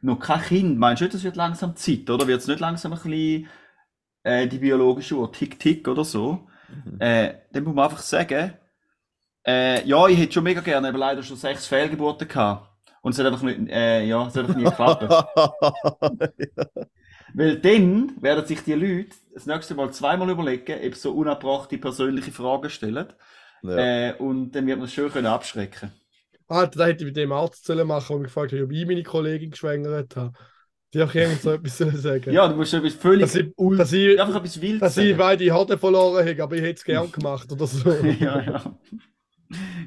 [0.00, 2.26] noch kein Kind, meinst du nicht, das wird langsam Zeit, oder?
[2.26, 3.48] Wird es nicht langsam ein bisschen
[4.24, 6.48] äh, die biologische Uhr tick-tick oder so?
[6.68, 7.00] Mhm.
[7.00, 8.54] Äh, dann muss man einfach sagen,
[9.46, 12.68] äh, ja, ich hätte schon mega gerne, aber leider schon sechs Fehlgeburten gehabt.
[13.02, 15.02] Und es hat einfach nicht, äh, ja, es hat einfach nie geklappt.
[17.34, 22.32] Weil dann werden sich die Leute das nächste Mal zweimal überlegen, ob so unabbrachte persönliche
[22.32, 23.12] Fragen stellen.
[23.62, 24.10] ja.
[24.10, 25.92] Äh, und dann wird man es schön können abschrecken
[26.48, 28.86] Alter, da hätte ich mit dem Arzt sollen machen, der mich gefragt hat, ob ich
[28.86, 30.32] meine Kollegin geschwängert habe.
[30.92, 32.32] Die auch irgend so etwas sagen.
[32.32, 33.46] Ja, du musst etwas völlig, Dass ich,
[33.78, 35.18] dass ich, einfach etwas wild dass ich sagen.
[35.18, 37.90] beide Horde verloren habe, aber ich hätte es gern gemacht oder so.
[38.20, 38.78] ja, ja.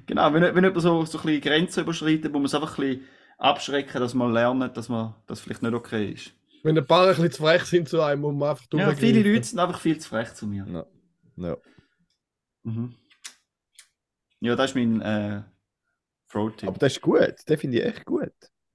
[0.07, 2.87] Genau, wenn, wenn jemand so, so ein bisschen Grenzen überschreitet, muss man es einfach ein
[2.87, 6.34] bisschen abschrecken, dass man lernt, dass man das vielleicht nicht okay ist.
[6.65, 9.21] Wenn ein paar ein bisschen zu frech sind zu einem, muss man einfach Ja, viele
[9.21, 10.65] Leute sind einfach viel zu frech zu mir.
[10.67, 10.85] ja.
[11.47, 11.57] ja.
[12.63, 12.95] Mhm.
[14.39, 15.43] Ja, das ist mein äh,
[16.27, 16.67] Pro-Tipp.
[16.67, 17.35] Aber das ist gut.
[17.45, 18.31] Das finde ich echt gut.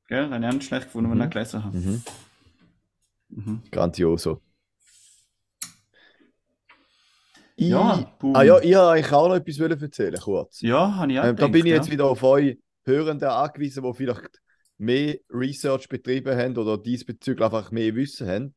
[0.06, 0.22] Gell?
[0.28, 1.26] Den habe ich auch nicht schlecht gefunden, wenn ich Mhm.
[1.26, 1.76] ihn gelesen habe.
[1.76, 2.02] Mhm.
[3.30, 3.62] Mhm.
[3.72, 4.40] Grandioso.
[7.56, 8.36] Ich, Ja, boom.
[8.36, 10.60] ah ja, ich wollte eigentlich auch noch etwas wollen erzählen, kurz.
[10.60, 11.76] Ja, habe ich auch Ähm, da gedacht, bin ich ja.
[11.76, 14.40] jetzt wieder auf euch Hörenden angewiesen, die vielleicht
[14.80, 18.54] mehr Research betrieben haben oder diesbezüglich einfach mehr Wissen haben.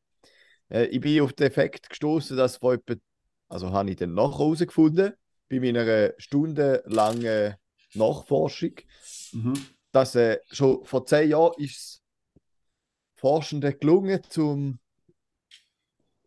[0.70, 2.94] Äh, ich bin auf den Effekt gestoßen, dass vor etwa,
[3.48, 5.12] also habe ich dann nachher herausgefunden,
[5.48, 7.54] bei meiner stundenlangen
[7.94, 8.72] Nachforschung,
[9.32, 9.54] Mhm.
[9.92, 12.02] dass äh, schon vor zehn Jahren ist es
[13.16, 14.78] Forschenden gelungen, zum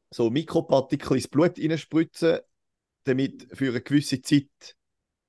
[0.10, 2.40] so Mikropartikel ins Blut hineinspritzen,
[3.04, 4.76] damit für eine gewisse Zeit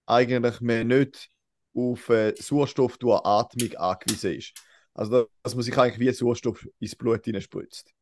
[0.07, 1.31] eigentlich man nicht
[1.79, 4.53] auf äh, Sauerstoff durch Atmung angewiesen ist.
[4.95, 7.93] Also da- dass man sich eigentlich wie Sauerstoff ins Blut hineinspritzt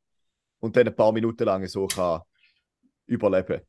[0.61, 2.23] und dann ein paar Minuten lang so kann
[3.07, 3.61] überleben.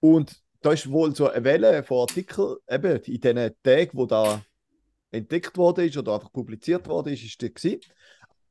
[0.00, 4.42] Und da ist wohl so eine Welle von Artikeln, eben in diesen Tagen, wo da
[5.10, 7.78] entdeckt worden ist oder einfach publiziert worden ist, ist das.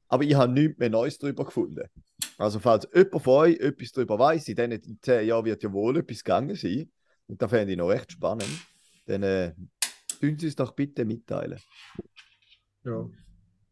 [0.08, 1.88] Aber ich habe nichts mehr Neues darüber gefunden.
[2.38, 5.98] Also falls jemand von euch etwas darüber weiß, in diesen zehn Jahren wird ja wohl
[5.98, 6.92] etwas gegangen sein,
[7.28, 8.50] und da fände ich noch recht spannend,
[9.06, 9.54] dann äh,
[10.24, 11.60] tun Sie es doch bitte mitteilen.
[12.86, 12.92] Ja.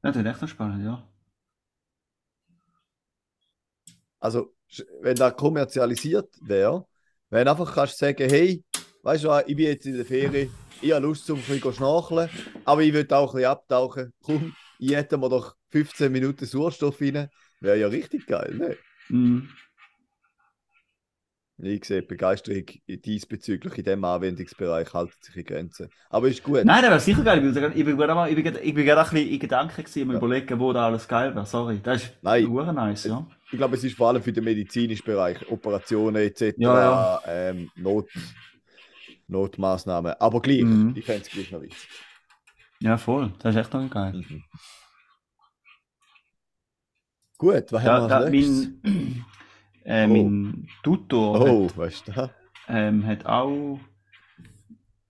[0.04, 1.08] Ja, das ist echt noch spannend, ja.
[4.20, 4.54] Also,
[5.02, 6.86] wenn das kommerzialisiert wäre,
[7.30, 8.64] wenn du einfach kannst sagen, hey,
[9.04, 10.50] weißt du was, ich bin jetzt in der Ferie,
[10.82, 12.30] ich habe Lust, um ein bisschen schnorcheln,
[12.66, 14.14] aber ich will auch ein bisschen abtauchen.
[14.22, 17.30] Komm, ich hätte mir doch 15 Minuten Sauerstoff rein.
[17.62, 18.78] Wäre ja richtig geil, ne?
[19.10, 19.50] Mhm.
[21.64, 25.90] Ich sehe Begeisterung diesbezüglich in diesem Anwendungsbereich haltet sich in Grenzen.
[26.10, 26.66] Aber ist gut.
[26.66, 27.38] Nein, das wäre sicher geil.
[27.38, 27.54] Ich bin
[27.98, 30.18] gerade- ich bin ich bin gerade ein bisschen in Gedanken gewesen, um Ja.
[30.18, 31.46] überlegen, wo da alles geil wäre.
[31.46, 31.80] Sorry.
[31.84, 32.46] Das ist Nein.
[32.74, 33.28] nice, ja.
[33.52, 37.22] Ich glaube, es ist vor allem für den medizinischen Bereich, Operationen etc., Ja, ja.
[37.28, 38.08] Ähm, Not,
[39.28, 40.14] Notmaßnahmen.
[40.20, 40.94] Aber gleich, Mhm.
[40.96, 41.90] ich fände es gleich noch witzig.
[42.80, 43.34] Ja, voll.
[43.40, 44.14] Das ist echt noch geil.
[44.14, 44.44] Mhm.
[47.38, 48.70] Gut, was Da, haben wir da, als nächstes?
[48.84, 49.26] mein,
[49.86, 50.08] äh, Oh.
[50.08, 52.32] mein Tutor Oh, hat, weißt du
[52.68, 53.80] ähm, hat auch,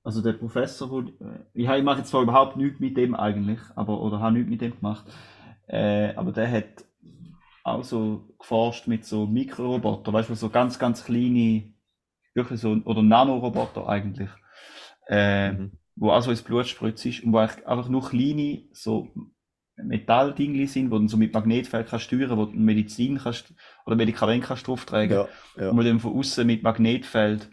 [0.04, 3.16] also der Professor, wo, äh, ich, hab- ich mache jetzt zwar überhaupt nichts mit dem
[3.16, 5.06] eigentlich, aber, oder habe nichts mit dem gemacht,
[5.68, 6.86] äh, aber der hat
[7.64, 11.74] auch so geforscht mit so Mikroroboter, weißt du, so ganz, ganz kleine,
[12.36, 14.30] wirklich so, oder Nanoroboter eigentlich,
[15.08, 15.72] äh, Mhm.
[15.96, 19.10] wo auch so ins Blut spritzt ist und wo einfach nur kleine so
[19.78, 23.54] Metalldingli sind, wo du so mit Magnetfeld kannst steuern, wo du Medizin kannst
[23.86, 25.70] oder Medikamente kannst drauftragen Ja, ja.
[25.70, 27.50] und du dann von außen mit Magnetfeld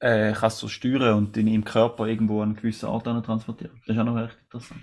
[0.00, 3.80] äh, kannst du steuern und den im Körper irgendwo an einen gewissen Ort hin transportieren.
[3.86, 4.80] Das ist auch noch recht interessant.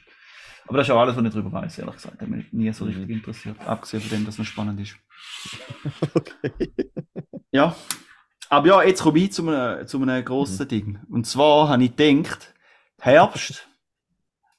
[0.67, 2.21] Aber das ist auch alles, was ich darüber weiß, ehrlich gesagt.
[2.21, 2.91] Hat mich nie so Mhm.
[2.91, 3.59] richtig interessiert.
[3.67, 4.95] Abgesehen von dem, dass es noch spannend ist.
[6.15, 6.71] Okay.
[7.51, 7.75] Ja.
[8.49, 10.99] Aber ja, jetzt komme ich zu einem, zu einem grossen Ding.
[11.09, 12.53] Und zwar habe ich gedacht,
[12.99, 13.67] Herbst,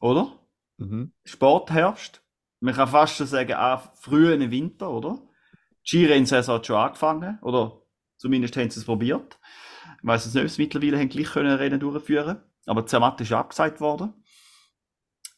[0.00, 0.38] oder?
[0.78, 1.12] Mhm.
[1.24, 2.22] Sportherbst.
[2.60, 5.18] Man kann fast schon sagen, auch frühen Winter, oder?
[5.87, 7.83] Die Skirenn-Saison hat schon angefangen, oder
[8.16, 9.38] zumindest haben sie es probiert.
[10.01, 13.20] Ich weiss jetzt nicht, ob sie mittlerweile haben gleich können Rennen durchführen aber die Zermatt
[13.20, 14.12] ist abgesagt worden.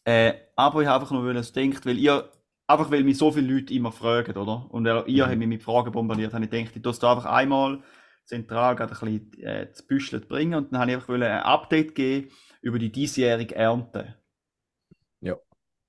[0.04, 2.30] Äh, aber ich habe einfach nur dass denkt, weil ihr,
[2.66, 4.66] einfach weil mich so viele Leute immer fragen, oder?
[4.70, 5.30] Und ihr, ihr Mhm.
[5.30, 7.82] habt mich mit Fragen bombardiert, habe ich gedacht, ich tue es einfach einmal
[8.24, 11.42] zentral gerade ein bisschen äh, zu Büscheln bringen und dann habe ich einfach wollen ein
[11.42, 12.30] Update geben
[12.62, 14.16] über die diesjährige Ernte.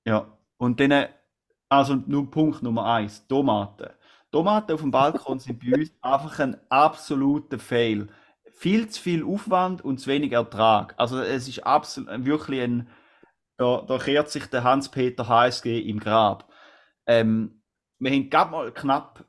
[0.05, 1.09] Ja, und dann, äh,
[1.69, 3.89] also nur Punkt Nummer eins, Tomaten.
[4.31, 8.07] Tomaten auf dem Balkon sind bei uns einfach ein absoluter Fail.
[8.53, 10.93] Viel zu viel Aufwand und zu wenig Ertrag.
[10.97, 12.89] Also es ist absolut wirklich ein,
[13.57, 16.49] da, da kehrt sich der Hans-Peter HSG im Grab.
[17.07, 17.61] Ähm,
[17.99, 19.25] wir haben gerade mal knapp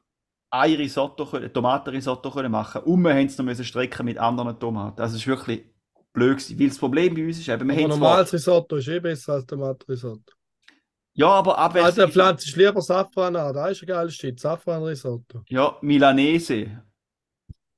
[0.51, 5.01] ein Risotto, können- Tomatenrisotto können machen und wir haben es noch strecken mit anderen Tomaten.
[5.01, 5.65] Also es ist wirklich
[6.13, 6.59] blöd gewesen.
[6.59, 8.99] Weil das Problem bei uns ist eben, wir Aber haben zwar- normales Risotto ist eh
[9.01, 10.35] besser als Tomatenrisotto.
[11.15, 12.11] Ja, aber Alter, abwechslung.
[12.11, 13.53] pflanzt ich lieber Safran an.
[13.53, 14.39] Da ist ein geiles Shit.
[14.41, 15.43] Safran-Risotto.
[15.49, 16.83] Ja, Milanese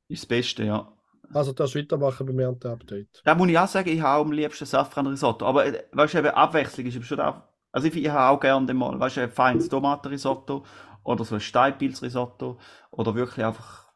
[0.08, 0.92] ist das Beste, ja.
[1.32, 3.22] Also, das weitermachen beim Ernte-Update.
[3.24, 5.46] Da muss ich auch sagen, ich habe am liebsten Safran-Risotto.
[5.46, 7.42] Aber äh, weißt du, eben Abwechslung ist schon auch.
[7.72, 10.64] Also ich, ich habe auch gerne den mal, weißt du, ein feines Tomatenrisotto
[11.04, 12.58] oder so ein Steinpilzrisotto
[12.90, 13.90] oder wirklich einfach,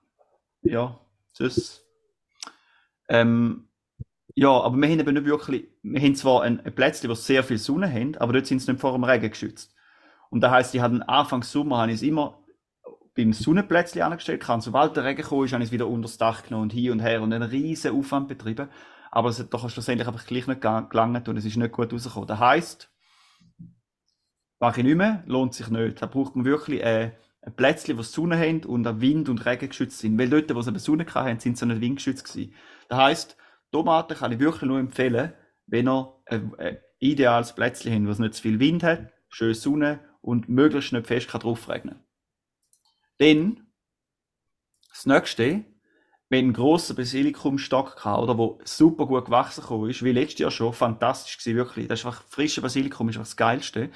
[0.63, 0.99] ja,
[1.35, 1.85] süß.
[3.09, 3.69] Ähm,
[4.39, 7.43] ja, aber wir haben eben nicht wirklich, wir haben zwar ein, ein Plätzchen, wo sehr
[7.43, 9.75] viel Sonne haben, aber dort sind sie nicht vor dem Regen geschützt.
[10.29, 12.45] Und das heisst, ich habe Anfang Sommer habe ich es immer
[13.17, 16.19] beim Sonnenplätzchen angestellt, kann, sobald der Regen kam, ist, habe ich es wieder unter das
[16.19, 18.69] Dach genommen und hin und her und einen riesen Aufwand betrieben.
[19.11, 22.29] Aber es hat doch schlussendlich einfach gleich nicht gelangt und es ist nicht gut rausgekommen.
[22.29, 22.91] Das heisst,
[24.61, 26.03] mache ich nicht mehr, lohnt sich nicht.
[26.03, 29.71] Da braucht man wirklich äh, ein Plätzchen, wo die Sonne haben und Wind und Regen
[29.71, 30.19] geschützt sind.
[30.19, 32.53] Weil dort, wo sie eben Sonne hatten, sind sie nicht windgeschützt gewesen.
[32.91, 33.37] Das heisst,
[33.73, 35.33] Tomaten kann ich wirklich nur empfehlen,
[35.67, 39.55] wenn ihr ein, ein ideales Plätzchen habt, wo es nicht zu viel Wind hat, schön
[39.55, 41.69] Sonne und möglichst nicht fest kann drauf.
[43.19, 43.67] Dann,
[44.89, 45.65] das nächste,
[46.29, 50.73] wenn einen grossen Basilikumstock gehabt, oder wo super gut gewachsen ist, wie letztes Jahr schon,
[50.73, 51.89] fantastisch gewesen, wirklich.
[51.89, 53.91] Das ist einfach, frische Basilikum ist das Geilste.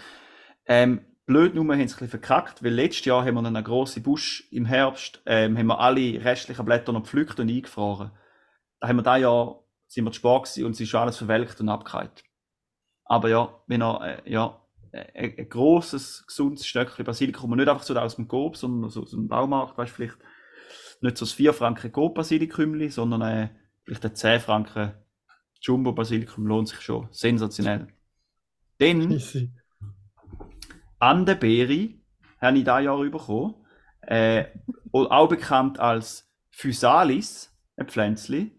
[0.67, 4.47] Ähm, blöd nur, haben sie ein verkackt, weil letztes Jahr haben wir einen grossen Busch
[4.53, 8.13] im Herbst, ähm, haben wir alle restlichen Blätter noch gepflückt und eingefroren.
[8.81, 11.19] Da haben wir da Jahr, sind wir zu spät gewesen und es ist schon alles
[11.19, 12.25] verwelkt und abgehakt.
[13.05, 14.61] Aber ja, wenn er, äh, ja,
[14.93, 18.91] äh, ein, ein grosses, gesundes Stöckchen Basilikum und nicht einfach so aus dem Coop, sondern
[18.91, 20.19] so aus dem Baumarkt, weißt du, vielleicht
[21.03, 23.49] nicht so das 4 Franken Coop Basilikumli, sondern äh,
[23.85, 24.95] vielleicht ein 10 Franken
[25.61, 27.09] Jumbo Basilikum lohnt sich schon.
[27.11, 27.89] Sensationell.
[28.79, 29.53] Dann Easy.
[30.99, 31.95] Andebeere
[32.41, 33.55] habe ich dieses Jahr bekommen.
[34.03, 34.47] Äh,
[34.93, 38.53] auch bekannt als Physalis, ein Pflänzli.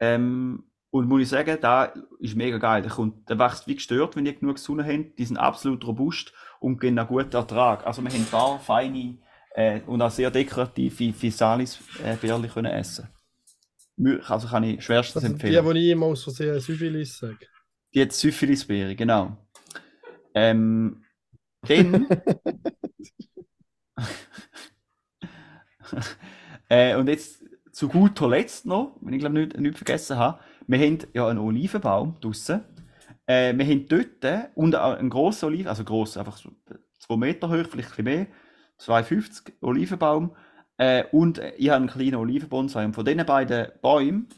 [0.00, 2.82] Ähm, und muss ich sagen, da ist mega geil.
[2.82, 5.14] Der, kommt, der wächst wie gestört, wenn die genug Sonne haben.
[5.16, 7.86] Die sind absolut robust und geben einen guten Ertrag.
[7.86, 9.18] Also wir haben da feine
[9.54, 13.08] äh, und auch sehr dekorative Physalis-Beerli können essen.
[14.26, 15.74] Also kann ich schwerstens Das sind die, empfehlen.
[15.74, 17.46] die ich immer aus Versehen Syphilis sage.
[17.92, 19.36] Die hat Syphilisbeere, genau.
[20.34, 21.04] Ähm,
[21.62, 22.06] dann.
[26.68, 27.42] äh, und jetzt
[27.78, 31.38] zu guter Letzt noch, wenn ich glaube nicht, nicht vergessen habe, wir haben ja einen
[31.38, 32.64] Olivenbaum draussen.
[33.24, 36.50] Äh, wir haben dort und auch einen grossen Oliven, also gross, einfach so
[37.06, 38.26] 2 Meter hoch, vielleicht ein bisschen mehr,
[38.80, 40.34] 2,50 Olivenbaum.
[40.76, 42.84] Äh, und ich habe einen kleinen Olivenbonsai.
[42.84, 44.28] Und von diesen beiden Bäumen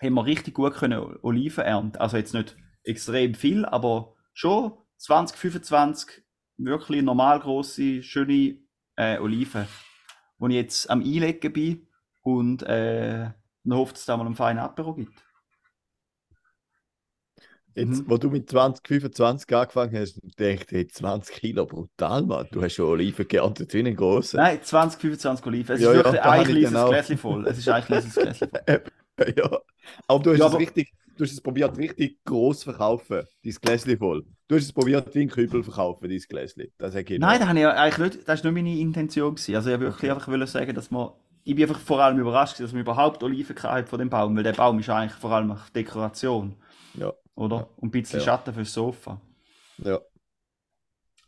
[0.00, 1.98] haben wir richtig gut können Oliven ernten.
[1.98, 6.22] Also jetzt nicht extrem viel, aber schon 20, 25
[6.58, 8.58] wirklich normal große, schöne
[8.94, 9.66] äh, Oliven,
[10.38, 11.88] die ich jetzt am Einlegen bin
[12.22, 13.30] und äh,
[13.64, 15.22] dann hofft es, dass es da mal einen feinen Apero gibt.
[17.74, 18.10] Jetzt, Mhm.
[18.10, 22.46] wo du mit 20, 25 angefangen hast, dachte ich, hey, 20 Kilo, brutal, Mann.
[22.52, 24.36] Du hast schon Oliven geerntet wie ein grosser.
[24.38, 25.76] Nein, 20, 25 Oliven.
[25.76, 26.90] Es Ja, ist wirklich ein kleines auch.
[26.90, 27.46] Gläschen voll.
[27.46, 28.62] Es ist ein kleines Gläschen voll.
[29.36, 29.58] ja.
[30.06, 33.22] Aber du hast Ja, es aber- richtig, du hast es probiert, richtig gross zu verkaufen,
[33.42, 34.26] dein Gläschen voll.
[34.48, 36.64] Du hast es probiert, wie ein Kübel zu verkaufen, dein Gläschen.
[36.76, 39.34] Das ich Nein, das, habe ich eigentlich nicht, das war nicht meine Intention.
[39.34, 39.54] Gewesen.
[39.56, 41.12] Also ich wollte wirklich einfach sagen, dass man...
[41.44, 44.44] Ich bin einfach vor allem überrascht, dass man überhaupt Oliven hatte von dem Baum, weil
[44.44, 46.54] der Baum ist eigentlich vor allem Dekoration,
[46.94, 47.68] Ja, oder?
[47.76, 48.24] Und ein bisschen Ja.
[48.26, 49.20] Schatten fürs Sofa.
[49.78, 49.98] ja.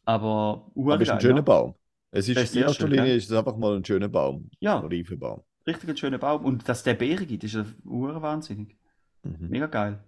[0.04, 1.42] Aber, Aber es ist ein schöner ja.
[1.42, 1.74] Baum.
[2.10, 3.14] Es ist, ist in erster schön, Linie ja.
[3.16, 4.50] ist es einfach mal ein schöner Baum.
[4.60, 4.78] Ja.
[4.78, 5.42] Ein Olivenbaum.
[5.66, 6.44] Richtig ein schöner Baum.
[6.44, 8.76] Und dass der Beeren gibt, ist ja wahnsinnig.
[9.22, 9.48] Mhm.
[9.48, 10.04] Mega geil.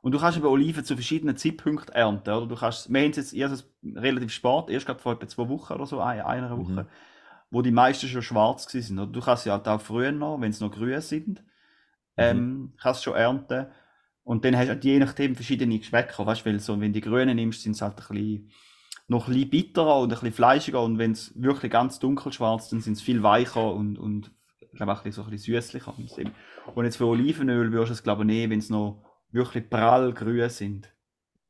[0.00, 2.46] Und du kannst eben Oliven zu verschiedenen Zeitpunkten ernten, oder?
[2.46, 5.72] Du kannst, wir haben es jetzt erst relativ spät, erst gerade vor etwa zwei Wochen
[5.72, 6.86] oder so, ein- einer Woche, Mhm.
[7.50, 8.98] Wo die meisten schon schwarz sind.
[8.98, 9.10] Oder?
[9.10, 11.42] Du kannst sie halt auch früher noch, wenn sie noch grün sind,
[12.16, 13.66] ähm, kannst schon ernten.
[14.24, 17.00] Und dann hast du halt je nachdem verschiedene Geschmäcker, weißt du, weil so, wenn die
[17.00, 18.50] grünen nimmst, sind sie halt ein bisschen,
[19.08, 22.68] noch ein bisschen bitterer und ein bisschen fleischiger und wenn es wirklich ganz dunkel schwarz
[22.70, 25.54] dann sind sie viel weicher und, und ich glaube auch ein bisschen, so ein bisschen
[25.54, 25.94] süßlicher.
[26.74, 30.12] Und jetzt für Olivenöl würdest du es glaube ich nehmen, wenn es noch wirklich prall
[30.12, 30.92] grün sind.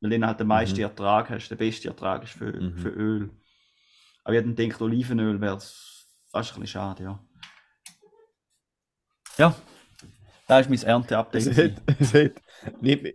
[0.03, 0.83] Weil dann halt der meiste Mhm.
[0.83, 2.77] Ertrag hast, der beste Ertrag ist für, Mhm.
[2.77, 3.31] für Öl.
[4.27, 7.21] Aber ich hätte gedacht, Olivenöl wäre fast ein bisschen schade, ja.
[9.39, 9.55] Ja,
[10.49, 11.47] da ist mein Ernteupdate.
[11.47, 12.33] Es, hat, es, hat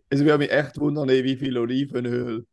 [0.10, 2.46] es würde mich echt wundern, wie viel Olivenöl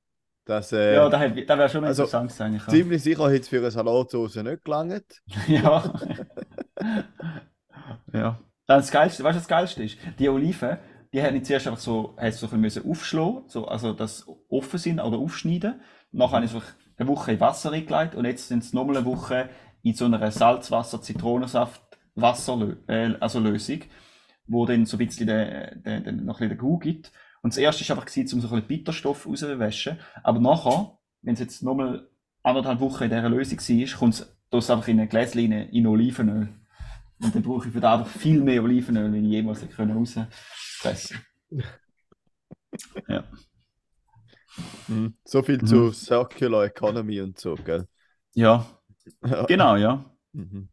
[0.45, 0.73] das.
[0.73, 2.63] Äh, Ja, da, hat- da wäre schon also, interessant gewesen, eigentlich.
[2.67, 2.69] ja.
[2.73, 5.05] Ziemlich sicher hat es für eine Salatsauce nicht gelangt.
[5.49, 5.95] Ja.
[8.13, 8.39] ja.
[8.67, 9.99] Das Geilste, weißt du, was das Geilste ist?
[10.19, 10.79] Die Oliven,
[11.13, 14.19] die hätte ich zuerst einfach so, hätte so ein bisschen müssen aufschlagen, so, also dass
[14.19, 15.81] sie offen sind oder aufschneiden.
[16.13, 18.99] Nachher habe ich es einfach eine Woche in Wasser reingelegt und jetzt sind es nochmal
[18.99, 19.51] eine Woche
[19.83, 23.81] in so einer Salzwasser-Zitronensaft-Wasser, äh, also Lösung,
[24.47, 27.13] wo dann so ein bisschen den, den, den, noch ein bisschen den Gau gibt.
[27.43, 29.99] Und das erste war einfach, gewesen, um so ein bisschen Bitterstoff rauszuwaschen.
[30.25, 32.09] Aber nachher wenn es jetzt nochmal
[32.43, 36.49] anderthalb Wochen in dieser Lösung war, kommt es einfach in eine Gläschen in Olivenöl.
[37.21, 41.19] Und dann brauche ich für das einfach viel mehr Olivenöl, wenn ich jemals hätte rauspressen
[43.09, 43.25] Ja.
[44.89, 45.15] Mhm.
[45.25, 45.67] So viel Mhm.
[45.67, 47.87] zu Circular Economy und so, gell?
[48.35, 48.67] Ja,
[49.23, 49.47] Ja.
[49.47, 50.05] genau, ja.
[50.33, 50.69] Mhm.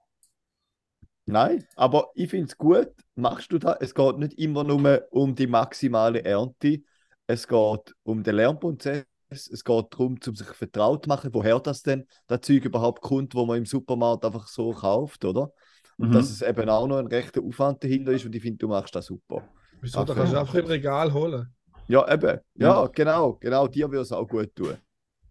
[1.25, 3.77] Nein, aber ich finde es gut, machst du das.
[3.79, 6.81] Es geht nicht immer nur um die maximale Ernte.
[7.25, 9.05] Es geht um den Lernprozess.
[9.31, 13.33] Es geht darum, um sich vertraut zu machen, woher das denn das Zeug überhaupt kommt,
[13.33, 15.51] wo man im Supermarkt einfach so kauft, oder?
[15.97, 16.15] Und Mhm.
[16.15, 18.95] dass es eben auch noch ein rechter Aufwand dahinter ist und ich finde, du machst
[18.95, 19.49] das super.
[19.81, 20.03] Wieso?
[20.03, 21.53] Da kannst du einfach im Regal holen.
[21.87, 22.39] Ja, eben.
[22.55, 22.87] Ja, Ja.
[22.87, 23.33] genau.
[23.33, 24.75] Genau, dir würde es auch gut tun.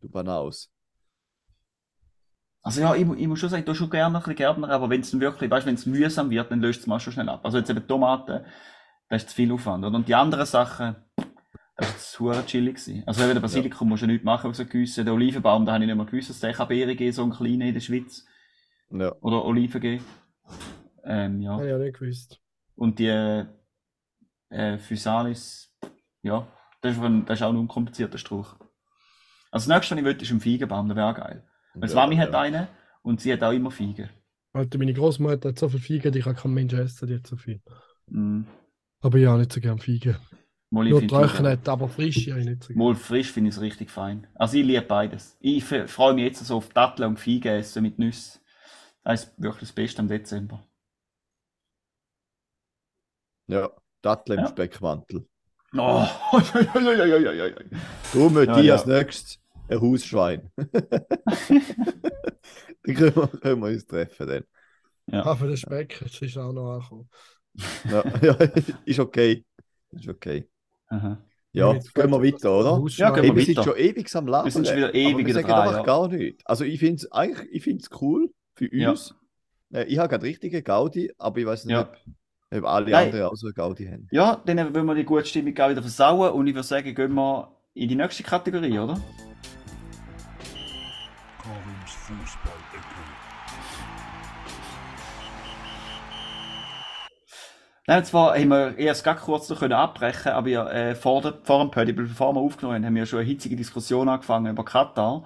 [0.01, 0.71] Du Banaus.
[2.63, 4.89] Also ja, ich, ich muss schon sagen, ich tue schon gerne ein bisschen Gärtner, aber
[4.89, 7.13] wenn es dann wirklich, weißt du, wenn es mühsam wird, dann löst es mal schon
[7.13, 7.45] schnell ab.
[7.45, 8.45] Also jetzt eben Tomaten,
[9.11, 9.85] das ist zu viel Aufwand.
[9.85, 9.95] Oder?
[9.97, 10.97] Und die anderen Sachen,
[11.77, 12.77] das war zu hure chillig.
[12.77, 13.03] gewesen.
[13.07, 15.05] Also eben der Basilikum musst du nichts machen außer gießen.
[15.05, 17.33] Der Olivenbaum, da habe ich nicht mehr gewusst, dass es den Beeren geben, so einen
[17.33, 18.25] kleinen in der Schweiz.
[18.91, 19.13] Ja.
[19.21, 20.05] Oder Oliven geben.
[21.05, 21.53] Ähm, ja.
[21.53, 22.41] Habe ich auch nicht gewusst.
[22.77, 23.45] Und die
[24.49, 25.74] äh, Physalis,
[26.25, 26.49] ja,
[26.81, 28.57] das ist, ein, das ist auch ein unkomplizierter Strauch.
[29.53, 31.47] Also das nächste, was ich will, ist ein Feigenbaum, das wäre auch geil.
[31.75, 32.41] Weil Ja, Mami hat ja.
[32.41, 32.67] einen
[33.03, 34.11] und sie hat auch immer Feigen.
[34.53, 37.37] Alter, meine Großmutter hat so viel Feigen, die kann kein Mensch essen, die hat so
[37.37, 37.61] viel.
[38.09, 38.43] Mm.
[39.01, 40.17] Aber ich habe nicht so gern Feigen.
[40.71, 42.79] Mal, ich Nur find's auch- trocknet, aber frisch ich nicht so gern.
[42.79, 44.27] Mal frisch finde ich es richtig fein.
[44.35, 45.37] Also ich liebe beides.
[45.41, 48.41] Ich freue mich jetzt so auf Datteln und Feigen essen mit Nüssen.
[49.05, 50.67] Das ist wirklich das Beste am Dezember.
[53.47, 53.71] Ja,
[54.03, 54.49] Dattel im Ja.
[54.49, 55.27] Speckmantel.
[55.77, 56.07] Oh,
[58.13, 58.75] Darum möchte Ja, ich ja.
[58.75, 60.51] als nächstes ein Hausschwein.
[60.57, 60.69] dann
[62.95, 64.27] können wir, können wir uns treffen.
[64.29, 64.45] Dann.
[65.25, 67.09] Ah, für den Speck, jetzt ist auch noch angekommen.
[67.91, 68.33] Ja, ja,
[68.85, 69.45] ist okay.
[69.93, 70.49] Ist okay.
[70.89, 71.19] Aha.
[71.53, 72.85] Ja, Jetzt gehen wir weiter, oder?
[72.97, 74.47] Ja, gehen wir wir sind schon ewig am Labern.
[74.47, 75.83] Wir sind schon wieder ewig wir sagen dran, einfach ja.
[75.85, 76.45] gar nichts.
[76.47, 78.91] Also ich finde es eigentlich ich find's cool für Ja.
[78.91, 79.15] uns.
[79.73, 81.83] Äh, Ich habe gerade richtige Gaudi, aber ich weiß nicht, Ja.
[81.83, 81.97] ob,
[82.55, 83.07] ob alle Nein.
[83.07, 84.09] anderen auch so eine Gaudi haben.
[84.11, 87.15] Ja, dann wollen wir die gute Stimmung auch wieder versauen und ich würde sagen, gehen
[87.15, 89.01] wir in die nächste Kategorie, oder?
[91.43, 92.85] Karims Fußballecke.
[97.87, 101.21] Nein, und zwar haben wir erst ganz kurz noch können abbrechen, aber ja, äh, vor,
[101.21, 104.53] der, vor dem Pödi, bevor wir aufgenommen haben, haben wir schon eine hitzige Diskussion angefangen
[104.53, 105.25] über Katar.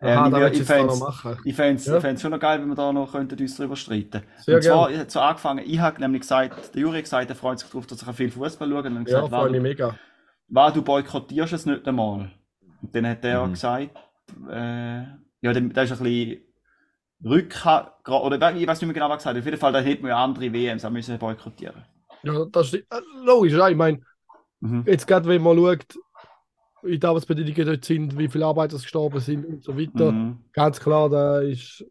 [0.00, 1.46] Ähm, Aha, ich da du ich.
[1.46, 2.00] Ich fände es Ja.
[2.20, 5.10] schon noch geil, wenn wir da noch könnten uns darüber streiten Sehr Und zwar, ich
[5.10, 8.02] so angefangen, ich habe nämlich gesagt, der Juri hat gesagt, er freut sich darauf, dass
[8.02, 8.84] er viel Fußball schaut.
[8.86, 9.98] Und dann Ja, gesagt, freue mich mega.
[10.48, 12.30] was, du boykottierst es nicht einmal.
[12.82, 13.52] Und dann hat er Mhm.
[13.52, 13.90] gesagt,
[14.50, 14.98] äh,
[15.40, 16.42] ja, dann, da ist ein bisschen
[17.24, 19.40] Rückhalt, oder ich weiß nicht mehr genau, was er gesagt hat.
[19.40, 21.84] Auf jeden Fall, da hätten wir ja andere WMs auch müssen boykottieren.
[22.22, 23.52] Ja, das ist äh, logisch.
[23.54, 24.00] Ich meine,
[24.60, 24.84] Mhm.
[24.86, 25.86] jetzt gerade wenn man schaut,
[26.82, 30.38] die Arbeitsbedingungen dort sind, wie viele Arbeiter gestorben sind und so weiter, Mhm.
[30.52, 31.84] ganz klar, da ist.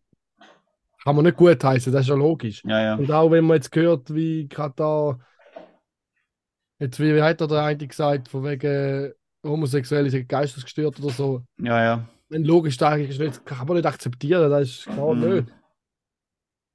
[1.04, 2.64] Kann man nicht gut heißen, das ist ja logisch.
[2.66, 2.96] Ja, ja.
[2.96, 5.20] Und auch wenn man jetzt hört, wie Katar.
[6.80, 9.14] Jetzt, wie, wie hat er der eine gesagt, von wegen
[9.46, 11.42] Homosexuelle sind geistesgestört oder so.
[11.62, 12.10] Ja, ja.
[12.30, 15.34] Wenn logisch da eigentlich nicht, kann man nicht akzeptieren, das ist klar Mhm.
[15.36, 15.48] nicht.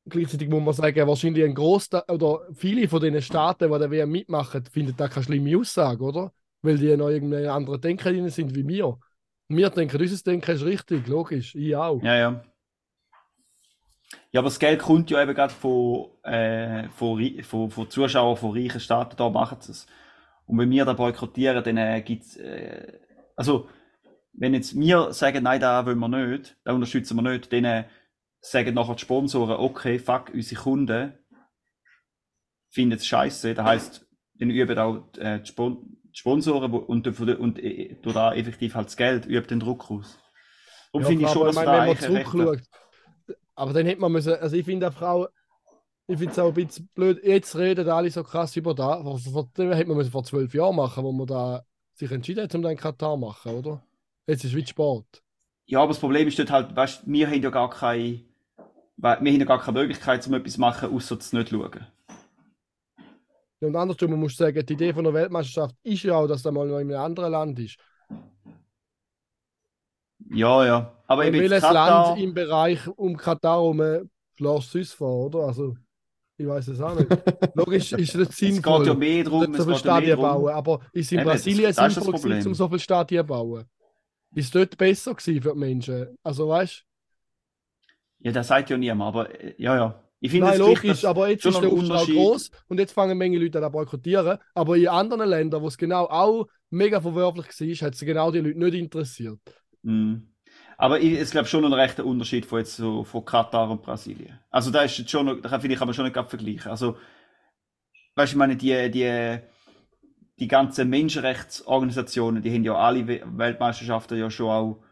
[0.08, 4.10] Gleichzeitig muss man sagen, wahrscheinlich ein Großteil oder viele von den Staaten, die der WM
[4.10, 6.32] mitmachen, finden das keine schlimme Aussage, oder?
[6.62, 8.98] Weil die noch irgendeine andere Denker drin sind wie wir.
[9.48, 12.02] Wir denken, unser Denken ist richtig, logisch, ich auch.
[12.02, 12.44] Ja, ja.
[14.32, 18.52] Ja, aber das Geld kommt ja eben gerade von, äh, von, von, von Zuschauern von
[18.52, 19.86] reichen Staaten, da machen sie es.
[20.46, 22.98] Und wenn wir da boykottieren, dann äh, gibt es, äh,
[23.36, 23.68] also,
[24.32, 27.84] wenn jetzt wir sagen, nein, da wollen wir nicht, da unterstützen wir nicht, dann äh,
[28.40, 31.12] sagen nachher die Sponsoren, okay, fuck, unsere Kunden
[32.68, 35.99] finden es scheiße, das heisst, dann üben auch äh, die, Spon die Sponsoren
[36.72, 40.18] wo- und, und, und äh, durch da effektiv halt das Geld, übt den Druck aus.
[40.92, 42.62] Darum Ja, finde ich schon, dass da wenn man zurückschaut,
[43.54, 45.28] aber dann hätte man müssen, also ich finde einfach auch,
[46.08, 49.18] ich finde es auch ein bisschen blöd, jetzt reden alle so krass über da, vor,
[49.18, 52.54] vor, das hätte man müssen vor zwölf Jahren machen, wo man da sich entschieden hat,
[52.54, 53.84] um dann Katar zu machen, oder?
[54.26, 55.22] Jetzt ist es wie Sport.
[55.66, 58.24] Ja, aber das Problem ist dort halt, weißt, wir haben ja gar keine,
[58.96, 61.86] wir haben ja gar keine Möglichkeit, um etwas zu machen, außer zu nicht schauen.
[63.60, 66.42] Ja, Und andersrum, man muss sagen, die Idee von der Weltmeisterschaft ist ja auch, dass
[66.42, 67.76] da mal noch in einem anderen Land ist.
[70.30, 70.92] Ja, ja.
[71.06, 74.00] Aber Und jetzt welches Katar, Land im Bereich um Katar herum äh,
[74.36, 75.40] schlägst du sonst vor, oder?
[75.46, 75.76] Also,
[76.38, 77.12] ich weiß es auch nicht.
[77.54, 78.86] Logisch ist es nicht es geht sinnvoll.
[78.86, 80.52] ja mehr darum, so viele Stadien bauen.
[80.54, 82.32] Aber ist in Eben, das- Brasilien das das sinnvoll Problem.
[82.34, 83.64] gewesen, um so viele Stadien zu bauen?
[84.34, 86.18] Ist dort besser gewesen für die Menschen?
[86.22, 86.84] Also weißt
[88.18, 90.09] Ja, das sagt ja niemand, aber äh, ja, ja.
[90.20, 92.14] Ich finde Nein, es logisch, aber jetzt ist der Unterschied.
[92.16, 94.38] groß und jetzt fangen Menge Leute an zu boykottieren.
[94.54, 98.40] Aber in anderen Ländern, wo es genau auch mega verwerflich war, hat es genau die
[98.40, 99.40] Leute nicht interessiert.
[99.82, 100.28] Mhm.
[100.76, 104.38] Aber ich, es glaube schon ein rechter Unterschied von jetzt so von Katar und Brasilien.
[104.50, 106.70] Also da ist jetzt schon, da finde ich, kann man schon nicht vergleichen.
[106.70, 106.96] Also,
[108.14, 109.40] weißt du, ich meine, die, die,
[110.38, 114.82] die ganzen Menschenrechtsorganisationen, die haben ja alle We- Weltmeisterschaften ja schon auch,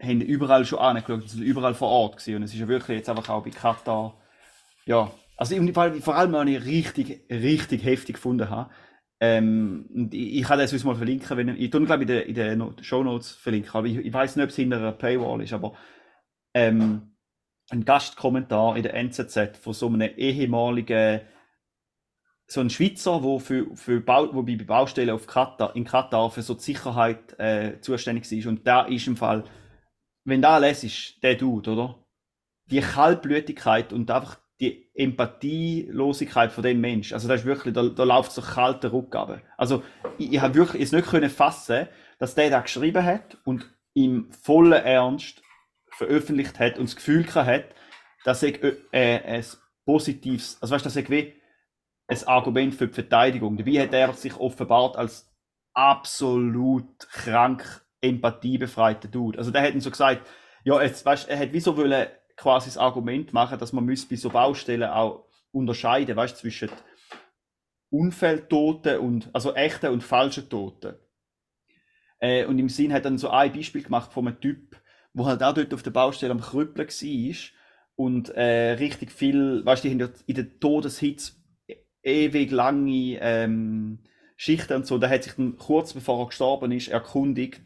[0.00, 2.36] haben überall schon angeschaut, sind überall vor Ort gewesen.
[2.36, 4.16] Und es ist ja wirklich jetzt einfach auch bei Katar,
[4.86, 5.54] ja, also
[6.00, 8.70] vor allem, was ich richtig, richtig heftig gefunden habe,
[9.20, 12.34] ähm, ich, ich kann das uns mal verlinken, wenn ich, tue glaube in den, in
[12.34, 15.52] den Show Notes verlinken, aber ich, ich weiß nicht, ob es hinter einer Paywall ist,
[15.52, 15.74] aber
[16.54, 17.14] ähm,
[17.70, 21.20] ein Gastkommentar in der NZZ von so einem ehemaligen
[22.50, 26.40] so ein Schweizer, wo für, für Bau, wo bei Baustellen auf Katar, in Katar für
[26.40, 29.44] so die Sicherheit äh, zuständig ist und da ist im Fall,
[30.28, 32.04] wenn da alles ist, der Dude, oder?
[32.66, 38.02] Die Kaltblütigkeit und einfach die Empathielosigkeit von dem Mensch, also das ist wirklich, da, da
[38.02, 39.40] läuft so kalter Rückgabe.
[39.56, 39.82] Also
[40.18, 44.30] ich, ich habe wirklich es nicht können fassen, dass der da geschrieben hat und im
[44.32, 45.42] vollen Ernst
[45.92, 47.74] veröffentlicht hat und das Gefühl hat,
[48.24, 49.44] dass ich äh, äh, ein
[49.84, 51.34] positives, also weißt du, dass ich wie
[52.08, 53.56] ein Argument für die Verteidigung.
[53.56, 55.32] Dabei hat er sich offenbart als
[55.74, 59.38] absolut krank empathiebefreiter Dude.
[59.38, 60.26] Also der hat ihm so gesagt,
[60.64, 64.16] ja, jetzt, weißt, er hat wieso wollen quasi das Argument machen, dass man müsste bei
[64.16, 66.70] so Baustellen auch unterscheiden, weißt, zwischen
[67.90, 70.94] Unfalltoten und also echten und falschen Toten.
[72.20, 74.76] Äh, und im Sinn hat dann so ein Beispiel gemacht von einem Typ,
[75.12, 77.36] wo halt auch dort auf der Baustelle am Krüppeln war
[77.96, 81.32] und äh, richtig viel, weißt du, in der Todeshitze
[82.02, 83.98] ewig lange ähm,
[84.38, 84.98] Schichten und so.
[84.98, 87.60] Da hat sich dann kurz bevor er gestorben ist erkundigt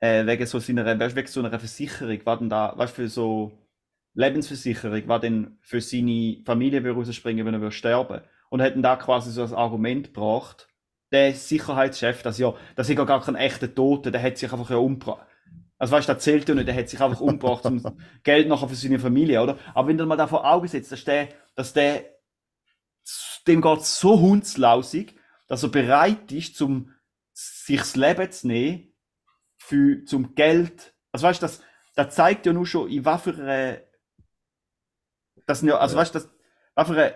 [0.00, 3.02] äh, wegen so seiner, weißt, du, wegen so einer Versicherung, war denn da, weißt du,
[3.02, 3.52] für so
[4.14, 8.22] Lebensversicherung, war denn für seine Familie würde rausspringen, wenn er würde sterben.
[8.48, 10.68] Und hat dann da quasi so ein Argument gebracht,
[11.10, 14.70] der Sicherheitschef, dass ja, das ist ja gar kein echter Toter, der hat sich einfach
[14.70, 15.26] ja umgebracht.
[15.78, 17.82] Also weißt du, das zählt ja nicht, der hat sich einfach umgebracht, um
[18.22, 19.58] Geld nachher für seine Familie, oder?
[19.74, 22.04] Aber wenn du mal da vor Augen setzt, dass der, dass der,
[23.48, 25.14] dem geht so hundslausig,
[25.46, 26.92] dass er bereit ist, zum,
[27.32, 28.94] sich das Leben zu nehmen,
[29.56, 30.94] für, zum Geld.
[31.12, 31.62] Also weißt du, das,
[31.94, 33.82] das zeigt ja nur schon, in was für eine,
[35.46, 36.30] das sind ja, also weißt du, das,
[36.74, 37.14] was für eine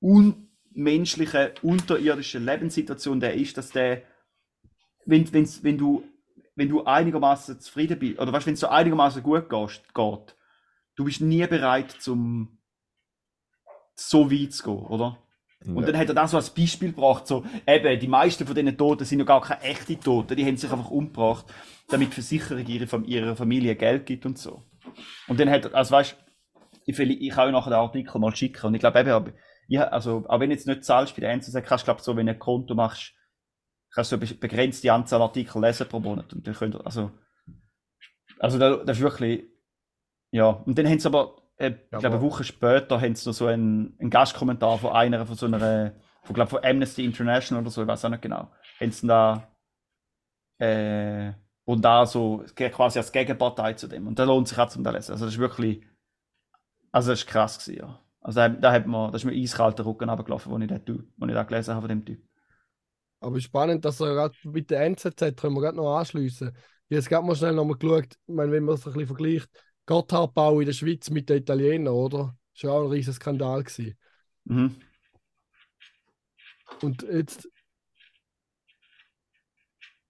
[0.00, 4.02] unmenschliche, unterirdische Lebenssituation der ist, dass der,
[5.04, 6.04] wenn, wenn's, wenn du,
[6.54, 10.36] wenn du einigermaßen zufrieden bist, oder weißt, wenn es so einigermaßen gut gehst, geht,
[10.96, 12.58] du bist nie bereit, zum
[13.94, 15.22] so weit zu gehen, oder?
[15.64, 18.76] Und dann hat er das so als Beispiel gebracht, so, eben, die meisten von diesen
[18.78, 21.46] Toten sind ja gar keine echten Toten, die haben sich einfach umgebracht,
[21.88, 24.62] damit die Versicherung ihre, ihrer Familie Geld gibt und so.
[25.26, 26.16] Und dann hat er, also weißt
[26.86, 29.32] ich, ich kann euch nachher den Artikel mal schicken und ich glaube eben,
[29.66, 32.16] ja, also, auch wenn du jetzt nicht zahlst bei der NZZ, kannst du, glaube so,
[32.16, 33.12] wenn du ein Konto machst,
[33.92, 37.10] kannst du eine be- begrenzte Anzahl Artikel lesen pro Monat und dann könnt ihr, also,
[38.38, 39.44] also da- das ist wirklich,
[40.30, 43.34] ja, und dann haben sie aber, äh, ich glaube, eine Woche später haben sie noch
[43.34, 45.92] so einen, einen Gastkommentar von einer, von so einer,
[46.22, 48.50] von, glaub, von Amnesty International oder so, ich weiß auch nicht genau,
[48.80, 49.48] haben sie da,
[50.58, 51.32] äh,
[51.64, 54.06] und da so quasi als Gegenpartei zu dem.
[54.06, 55.12] Und da lohnt sich auch zum lesen.
[55.12, 55.84] Also das ist wirklich,
[56.92, 58.00] also das ist krass gewesen, ja.
[58.20, 60.68] Also da, da hat man, da ist mir eiskalter Rücken runtergelaufen, als ich
[61.20, 62.22] als ich da gelesen habe von dem Typ.
[63.20, 65.96] Aber spannend, dass er gerade mit der NZZ können wir gerade noch
[66.40, 66.54] habe
[66.88, 69.50] jetzt gerade mal schnell nochmal geschaut, ich meine, wenn man es ein bisschen vergleicht,
[69.88, 72.36] Gotthardbau in der Schweiz mit den Italienern, oder?
[72.54, 73.64] Das war auch ein riesiger Skandal.
[73.64, 73.96] Gewesen.
[74.44, 74.76] Mhm.
[76.82, 77.48] Und jetzt,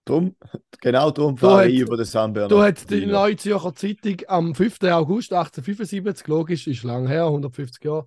[0.05, 0.35] Drum,
[0.81, 2.63] genau darum Da fahre hat- ich über den San da Bernardino.
[2.63, 4.91] hat die Neue Zürcher Zeitung am 5.
[4.91, 8.07] August 1875, logisch, ist lang her, 150 Jahre,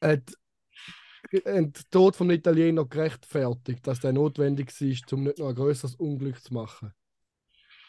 [0.00, 0.22] hat
[1.32, 6.40] den Tod vom Italiener gerechtfertigt, dass der notwendig war, um nicht noch ein größeres Unglück
[6.42, 6.94] zu machen.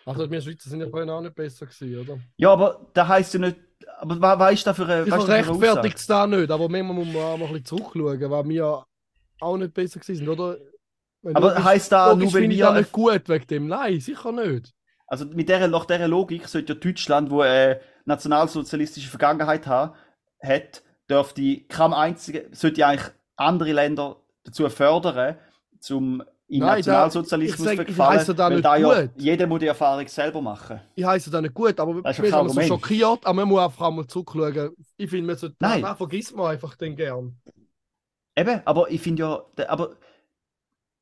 [0.05, 2.19] Also wir Schweizer sind ja vorhin auch nicht besser gewesen, oder?
[2.37, 3.57] Ja, aber da heisst ja nicht,
[3.97, 6.07] aber was, was ist da für eine, Ich was ist da für eine rechtfertigt es
[6.07, 8.85] da nicht, aber manchmal muss man auch mal ein bisschen zurückschauen, weil wir
[9.41, 10.57] auch nicht besser gewesen sind, oder?
[11.23, 13.67] Wenn Aber heisst da logisch nur, wenn wir- das nicht gut wegen dem?
[13.67, 14.73] Nein, sicher nicht.
[15.07, 19.95] Also mit der, nach dieser Logik sollte ja Deutschland, wo eine nationalsozialistische Vergangenheit ha,
[20.41, 25.37] hat, dürfte kein einzige, sollte eigentlich andere Länder dazu fördern,
[25.79, 29.11] zum im Nein, da- Nationalsozialismus ich sag- zu ich da weil nicht da ja gut.
[29.17, 30.79] jeder muss die Erfahrung selber machen.
[30.93, 34.05] Ich heiße das nicht gut, aber kein sind so schockiert, aber man muss einfach einmal
[34.07, 34.75] zurückschauen.
[34.97, 35.81] Ich finde, man sollte, Nein.
[35.81, 37.35] das vergisst man einfach dann gern.
[38.37, 39.95] Eben, aber ich finde ja, aber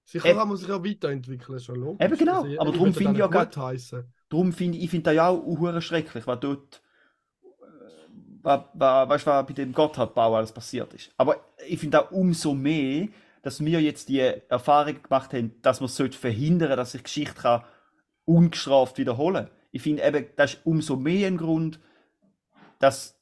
[0.05, 0.37] Sicher Eben.
[0.39, 2.05] kann man sich ja weiterentwickeln, schon logisch.
[2.05, 3.27] Eben genau, aber darum finde ich ja
[3.57, 4.03] heißen.
[4.29, 6.81] Darum finde ich, ich finde das ja auch schrecklich, was dort,
[7.41, 7.47] äh,
[8.41, 11.11] was, was, weißt, du, was bei dem Gotthardbau alles passiert ist.
[11.17, 11.37] Aber
[11.67, 13.07] ich finde auch umso mehr,
[13.43, 17.63] dass wir jetzt die Erfahrung gemacht haben, dass man sollte verhindern, dass sich Geschichte kann
[18.25, 19.49] ungestraft wiederholen.
[19.71, 21.79] ich finde eben, das ist umso mehr ein Grund,
[22.79, 23.19] dass,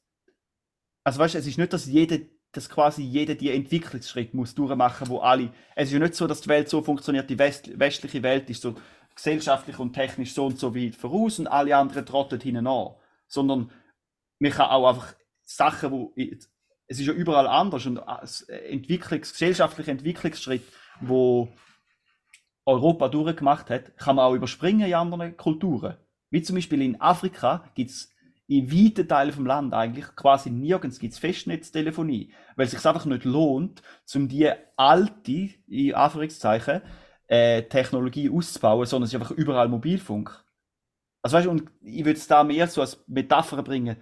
[1.02, 2.18] also weißt du, es ist nicht, dass jeder,
[2.52, 6.42] dass quasi jeder die Entwicklungsschritt muss durchmachen, wo alle, es ist ja nicht so, dass
[6.42, 8.76] die Welt so funktioniert, die West, westliche Welt ist so
[9.14, 12.94] gesellschaftlich und technisch so und so weit voraus und alle anderen trotten hinten an,
[13.26, 13.72] sondern
[14.38, 16.14] man kann auch einfach Sachen, wo,
[16.92, 20.62] es ist ja überall anders und das Entwicklungs, gesellschaftliche Entwicklungsschritt,
[21.00, 21.48] wo
[22.66, 25.96] Europa durchgemacht hat, kann man auch überspringen in anderen Kulturen.
[26.30, 28.10] Wie zum Beispiel in Afrika gibt es
[28.46, 33.24] in weiten Teilen vom Land eigentlich quasi nirgends gibt's Festnetztelefonie, weil es sich einfach nicht
[33.24, 33.82] lohnt,
[34.14, 36.82] um die alte, in Anführungszeichen,
[37.26, 40.44] äh, Technologie auszubauen, sondern es ist einfach überall Mobilfunk.
[41.22, 43.96] Also weißt du, und ich würde es da mehr so als Metapher bringen,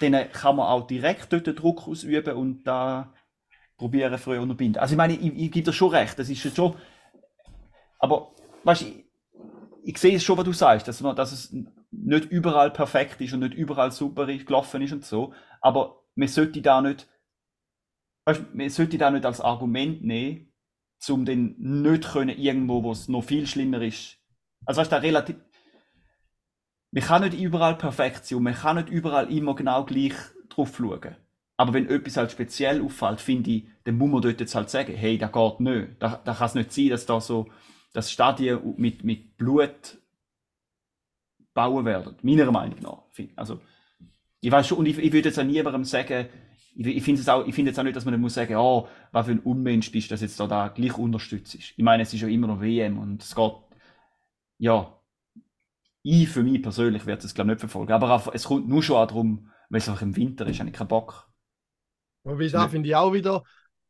[0.00, 3.12] denen kann man auch direkt dort den Druck ausüben und da
[3.76, 4.80] probieren früher unterbinden.
[4.80, 6.74] Also ich meine, ich, ich gebe dir schon recht, das ist schon,
[7.98, 8.32] aber
[8.64, 9.04] weißt ich,
[9.84, 11.54] ich sehe es schon, was du sagst, dass, man, dass es
[11.90, 16.28] nicht überall perfekt ist und nicht überall super ist, gelaufen ist und so, aber man
[16.28, 17.08] sollte da nicht,
[18.26, 20.52] weißt, man sollte da nicht als Argument nehmen,
[21.08, 24.18] um den nicht können irgendwo, wo es noch viel schlimmer ist.
[24.66, 25.36] Also weißt du, relativ,
[26.90, 30.14] man kann nicht überall perfekt sein und man kann nicht überall immer genau gleich
[30.48, 31.16] drauf schauen.
[31.56, 34.94] Aber wenn etwas halt speziell auffällt, finde ich, dann muss man dort jetzt halt sagen,
[34.94, 35.88] hey, das geht nicht.
[35.98, 37.48] Da, da kann es nicht sein, dass da so,
[37.92, 39.98] dass Stadien mit, mit Blut
[41.54, 42.14] bauen werden.
[42.22, 43.02] Meiner Meinung nach.
[43.34, 43.60] Also,
[44.40, 46.28] ich weiß schon, und ich, ich würde jetzt auch niemandem sagen,
[46.76, 49.26] ich, ich finde es auch, ich auch nicht, dass man dann muss sagen, oh, was
[49.26, 51.56] für ein Unmensch bist, dass jetzt da, da gleich unterstützt.
[51.56, 53.52] Ich meine, es ist ja immer noch WM und es geht,
[54.58, 54.97] ja,
[56.08, 57.92] ich für mich persönlich werde es glaube nicht verfolgen.
[57.92, 60.70] Aber auch, es kommt nur schon auch darum, weil es einfach im Winter ist, habe
[60.70, 61.28] ich keinen Bock.
[62.24, 63.42] Aber wie da finde ich auch wieder,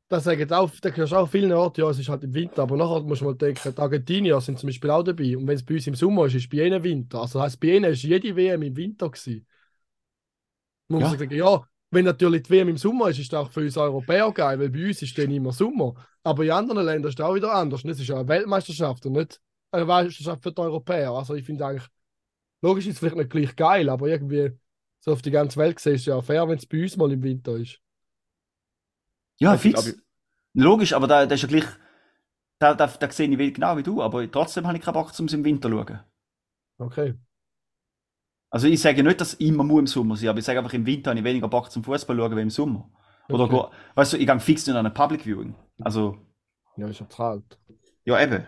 [0.08, 2.62] da sagen auch, da hörst du auch vielen Orten, ja, es ist halt im Winter,
[2.62, 5.36] aber nachher musst du mal denken, die Argentinier sind zum Beispiel auch dabei.
[5.36, 7.22] Und wenn es bei uns im Sommer ist, ist es bei ihnen Winter.
[7.22, 9.46] Also das heisst, bei ihnen ist jede WM im Winter gewesen.
[10.88, 11.10] Man muss Ja.
[11.10, 14.30] sagen, ja, wenn natürlich die WM im Sommer ist, ist das auch für uns Europäer
[14.32, 15.94] geil, weil bei uns ist dann immer Sommer.
[16.22, 17.84] Aber in anderen Ländern ist das auch wieder anders.
[17.84, 19.40] Und es ist ja eine Weltmeisterschaft und nicht
[19.70, 21.12] eine Meisterschaft für die Europäer.
[21.12, 21.88] Also ich finde eigentlich,
[22.62, 24.52] logisch ist es vielleicht nicht gleich geil, aber irgendwie
[25.00, 27.12] so auf die ganze Welt gesehen ist es ja fair, wenn es bei uns mal
[27.12, 27.80] im Winter ist.
[29.38, 29.78] Ja, Also, fix.
[29.88, 29.98] aber-
[30.54, 31.64] Logisch, aber da, da ist ja gleich,
[32.58, 35.26] da, da, da sehe ich genau wie du, aber trotzdem habe ich keinen Bock, um
[35.26, 36.00] es im Winter zu schauen.
[36.78, 37.14] Okay.
[38.50, 40.86] Also ich sage nicht, dass immer muss im Sommer sein, aber ich sage einfach, im
[40.86, 42.90] Winter habe ich weniger Bock zum Fußball schauen wie im Sommer.
[43.28, 43.52] Oder Okay.
[43.52, 45.54] go, weißt du, ich gehe fix nicht an ein Public Viewing.
[45.80, 46.18] Also,
[46.76, 47.58] Ja, ist ja kalt.
[48.04, 48.46] ja eben.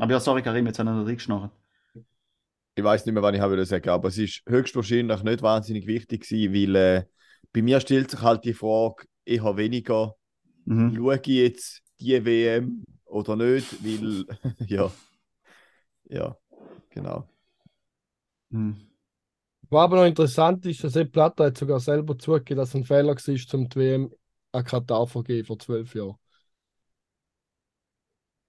[0.00, 1.52] Aber ja, sorry Karim, jetzt habe ich noch reingeschnarrt.
[2.74, 6.26] ich weiß nicht mehr, wann ich habe sagen, aber es ist höchstwahrscheinlich nicht wahnsinnig wichtig
[6.28, 7.04] gewesen, weil äh,
[7.52, 10.14] bei mir stellt sich halt die Frage eher weniger,
[10.66, 10.96] Mhm.
[10.96, 14.24] schaue ich jetzt die WM oder nicht, weil
[14.66, 14.90] ja,
[16.04, 16.36] ja,
[16.90, 17.28] genau.
[18.50, 18.76] Mhm.
[19.70, 22.84] Was aber noch interessant ist, dass Sepp Blatter hat sogar selber zugegeben, dass es ein
[22.84, 23.16] Fehler war,
[23.48, 24.14] zum die WM
[24.52, 26.16] an Katar vergeben vor zwölf Jahren.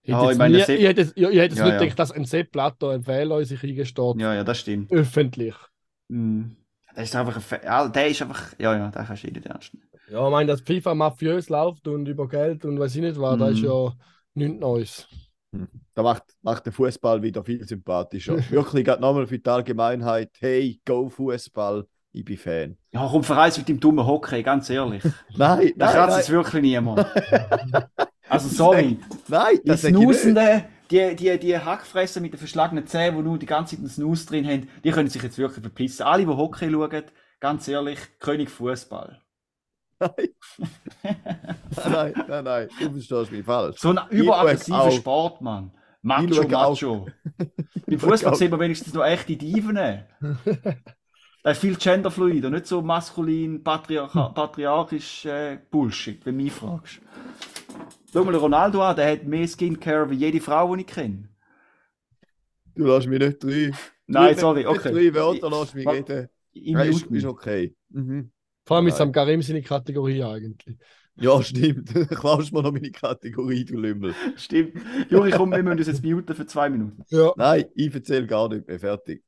[0.03, 1.79] Ich Ja, hätte ich meine, nie- Sepp- ich hätte ich hätte jetzt Ja, nicht ja.
[1.79, 4.91] gedacht, dass ein Sepp Blatter ein Fehler sich eingesteht, Ja, ja, das stimmt.
[4.91, 5.55] öffentlich.
[6.09, 6.55] Mhm.
[6.95, 9.45] Der ist einfach ein Fe ja, der ist einfach, ja, ja, der kannst du nicht
[9.45, 9.87] ernst nehmen.
[10.07, 13.37] Ja, ich meine, dass FIFA mafiös läuft und über Geld und weiß ich nicht was,
[13.37, 13.65] das ist Mhm.
[13.65, 13.93] ja
[14.33, 15.07] nichts Neues.
[15.93, 18.37] Da macht, macht der Fußball wieder viel sympathischer.
[18.51, 22.77] Wirklich, gerade nochmal für die Allgemeinheit, hey, go Fußball, ich bin Fan.
[22.91, 25.01] Ja, komm, verreis mit dem dummen Hockey, ganz ehrlich.
[25.35, 27.05] Nein, Da nein, kratzt nein, es wirklich niemand.
[28.29, 28.97] Also, sorry.
[29.27, 30.65] nein, das ich nicht.
[30.89, 34.25] Die, die, die Hackfressen mit den verschlagenen Zähnen, die nur die ganze Zeit einen Snus
[34.25, 36.05] drin haben, die können sich jetzt wirklich verpissen.
[36.05, 37.03] Alle, die Hockey schauen,
[37.41, 39.19] ganz ehrlich, König Fußball.
[39.99, 43.79] Nein, nein, nein, du verstehst mich falsch.
[43.79, 44.91] So ein überaggressiver schau auch.
[44.91, 45.71] Sport, Mann.
[46.01, 46.47] Macho.
[46.47, 47.07] Macho.
[47.85, 49.77] Im Fußball sieht man wenigstens noch echte Diven.
[51.43, 56.53] Da ist viel genderfluid und nicht so maskulin, patriarcha patriarchisch äh, Bullshit, wenn du mich
[56.53, 57.01] fragst.
[58.13, 61.29] Schau mal Ronaldo an, der hat mehr Skincare wie jede Frau, die ich kenne.
[62.75, 63.71] Du lässt mich nicht drei.
[64.05, 64.91] Nein, sorry, nicht okay.
[64.91, 66.29] Drei Wörter lässt mich reden.
[66.53, 67.75] Ja, ist, ist okay.
[67.89, 68.31] Mhm.
[68.65, 69.07] Vor allem ist Nein.
[69.07, 70.77] am Karim seine Kategorie eigentlich.
[71.15, 71.93] Ja, stimmt.
[72.09, 74.13] Klaust mir noch meine Kategorie, du Lümmel.
[74.35, 74.73] Stimmt.
[75.09, 77.03] Juri, komm, wir müssen uns jetzt muten für zwei Minuten.
[77.09, 77.33] Ja.
[77.35, 78.79] Nein, ich erzähle gar nicht mehr.
[78.79, 79.23] Fertig.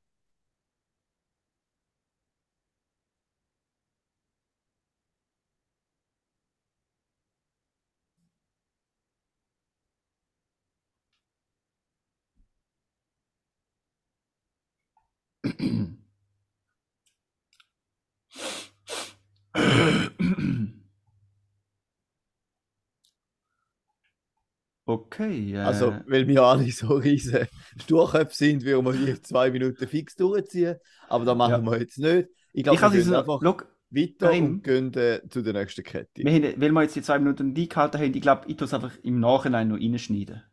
[24.94, 25.54] Okay.
[25.54, 27.48] Äh, Also, weil wir alle so riesen
[27.82, 30.76] Sturköpfe sind, würden wir die zwei Minuten fix durchziehen.
[31.10, 31.72] Aber das machen Ja.
[31.72, 32.30] wir jetzt nicht.
[32.54, 33.20] Ich glaube, wir gehen einfach.
[33.20, 34.46] einfach Look, weiter Karim.
[34.46, 36.24] und gehen äh, zu der nächsten Kette.
[36.24, 38.66] wir haben, weil wir jetzt die zwei Minuten nicht gehalten haben, ich glaube, ich tue
[38.66, 40.44] es einfach im Nachhinein noch reinschneiden.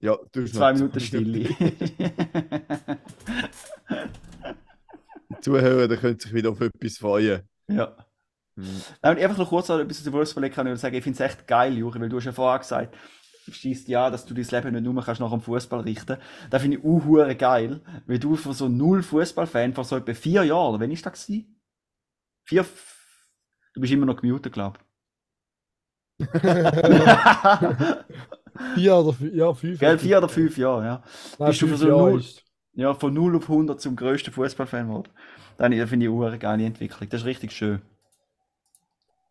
[0.00, 1.48] Ja, du Zwei Minuten Stille.
[5.30, 7.42] Die Zuhörer die können sich wieder auf etwas freuen.
[7.68, 7.96] ja.
[8.56, 8.64] Hm.
[9.02, 11.76] Nein, einfach noch kurz etwas zu Wolfsburg kann ich sagen, ich finde es echt geil,
[11.76, 12.94] Juri, weil du hast ja vorher gesagt,
[13.52, 16.16] schießt ja, dass du dein Leben nicht nur kannst nach dem Fußball richten.
[16.50, 20.44] Das finde ich auch geil, weil du von so null Fußballfan vor so etwa vier
[20.44, 21.60] Jahren, wann ist das gewesen?
[22.44, 22.64] Vier,
[23.74, 24.84] du bist immer noch gemutet, glaube ich.
[28.74, 29.78] Vier oder fünf, ja, fünf.
[29.80, 31.02] Gell, vier oder fünf Jahre, ja.
[31.38, 32.42] Nein, bist du von so Jahre null- ist-
[32.76, 35.10] Ja, von 0 auf 100 zum grössten Fußballfan geworden.
[35.58, 37.08] Dann das finde ich eine hure geile Entwicklung.
[37.08, 37.82] Das ist richtig schön.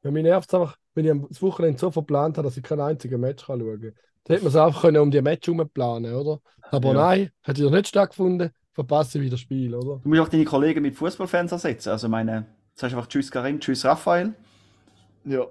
[0.03, 2.64] Ja, mir nervt es einfach, wenn ich am das Wochenende so verplant habe, dass ich
[2.64, 3.94] kein einziges Match kann schauen kann.
[4.26, 6.39] Da hätte man es einfach können um die Match herum planen, oder?
[6.72, 6.94] Aber Ja.
[6.94, 10.00] nein, hat wieder nicht stattgefunden, verpasse ich wieder das Spiel, oder?
[10.02, 11.89] Du musst auch deine Kollegen mit Fußballfans ersetzen.
[11.89, 14.34] Also meine, sagst einfach Tschüss Karim, Tschüss Raphael.
[15.26, 15.46] Ja.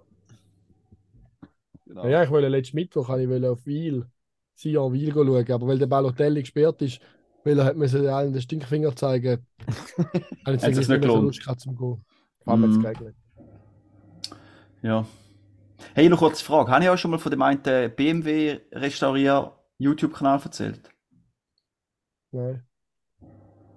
[1.86, 2.06] Genau.
[2.06, 4.06] Ja, ich wollte letzten Mittwoch ich wollte auf Wiel,
[4.54, 7.00] Sion Wiel schauen, aber weil der Balotelli gesperrt ist,
[7.44, 9.44] weil er hat müssen allen den Stinkfinger zeigen,
[9.98, 11.44] habe ich Hat eigentlich nicht mehr so gelohnt?
[11.46, 12.04] Lust zum Gehen.
[12.46, 12.64] Mm.
[12.64, 13.16] jetzt geregnet.
[14.82, 15.06] Ja.
[15.94, 16.70] Hey, noch kurz eine Frage.
[16.70, 20.90] Habe ich auch schon mal von dem einen BMW Restaurier YouTube-Kanal erzählt?
[22.30, 22.64] Nein.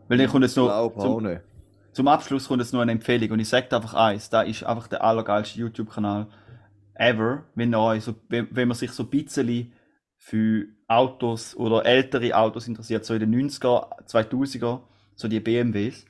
[0.07, 1.41] Weil dann kommt jetzt Ich noch glaube auch zum, nicht.
[1.91, 4.87] zum Abschluss kommt jetzt noch eine Empfehlung und ich sage einfach eins, da ist einfach
[4.87, 6.27] der allergeilste YouTube-Kanal
[6.93, 9.73] ever, wenn, euch so, wenn, wenn man sich so ein bisschen
[10.17, 14.81] für Autos oder ältere Autos interessiert, so in den 90er, 2000er,
[15.15, 16.05] so die BMWs.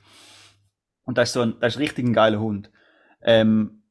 [1.04, 2.70] Und das ist so ein, das ist richtig ein geiler Hund.
[3.22, 3.82] Ähm,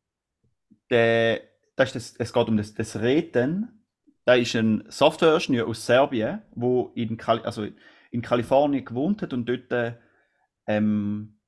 [0.90, 1.42] der,
[1.76, 3.86] das ist das, es geht um das, das Reden.
[4.26, 7.68] Da ist ein Software-Ingenieur aus Serbien, wo in, Kali also
[8.12, 9.96] in Kalifornien gewohnt hat und dort äh,
[10.68, 11.40] ähm,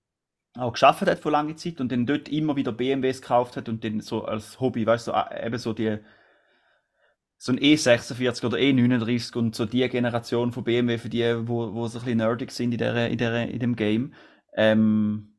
[0.55, 3.84] auch geschafft hat vor langer Zeit und dann dort immer wieder BMWs gekauft hat und
[3.84, 5.99] dann so als Hobby, weißt du, so, äh, eben so die
[7.39, 11.88] so ein E46 oder E39 und so die Generation von BMW für die, wo, wo
[11.88, 14.13] so ein bisschen nerdig sind in, der, in, der, in dem Game.
[14.55, 15.36] Ähm,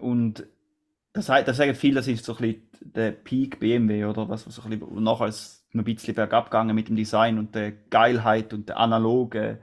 [0.00, 0.44] und
[1.14, 4.62] das, das sagen viele, das ist so ein bisschen der Peak BMW oder was, so
[4.62, 8.52] ein bisschen, nachher ist noch ein bisschen bergab gegangen mit dem Design und der Geilheit
[8.52, 9.60] und der analoge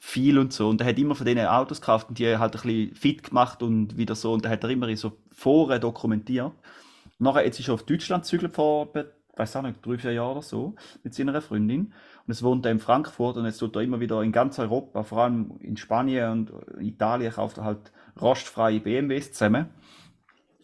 [0.00, 0.68] viel und so.
[0.68, 3.62] Und er hat immer von diesen Autos gekauft und die halt ein bisschen fit gemacht
[3.62, 4.32] und wieder so.
[4.32, 6.52] Und da hat er immer in so Foren dokumentiert.
[7.18, 9.04] Nachher, jetzt ist er auf Deutschland gezügelt vor, ich
[9.36, 10.74] weiß auch nicht, drei, vier Jahren oder so,
[11.04, 11.92] mit seiner Freundin.
[12.26, 15.02] Und es wohnt er in Frankfurt und jetzt tut er immer wieder in ganz Europa,
[15.02, 19.68] vor allem in Spanien und Italien, kauft er halt rostfreie BMWs zusammen.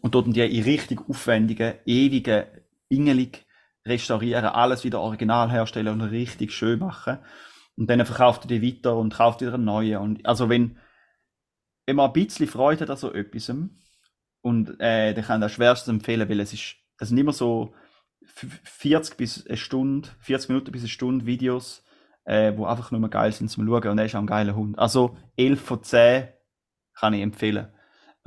[0.07, 2.45] Und dort die in richtig aufwendigen, ewigen,
[2.87, 3.45] ingelig
[3.85, 7.17] restaurieren, alles wieder original herstellen und richtig schön machen.
[7.75, 9.97] Und dann verkauft er die weiter und kauft wieder einen neuen.
[9.97, 10.77] Und also wenn,
[11.85, 13.51] wenn man ein bisschen Freude hat an so etwas,
[14.41, 17.75] und äh, dann kann ich das schwerstens empfehlen, weil es ist, das sind immer so
[18.21, 21.83] f- 40 bis eine Stunde, 40 Minuten bis eine Stunde Videos,
[22.23, 24.79] äh, wo einfach nur geil sind zum Schauen und er ist auch ein geiler Hund.
[24.79, 26.29] Also 11 von 10
[26.93, 27.73] kann ich empfehlen.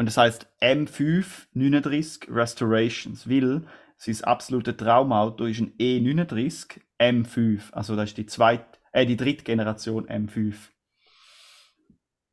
[0.00, 3.66] Und das heißt M5 39 Restorations, weil
[3.98, 7.70] sein absolute Traumauto ist ein E39 M5.
[7.72, 10.54] Also das ist die zweite, äh, die dritte Generation M5.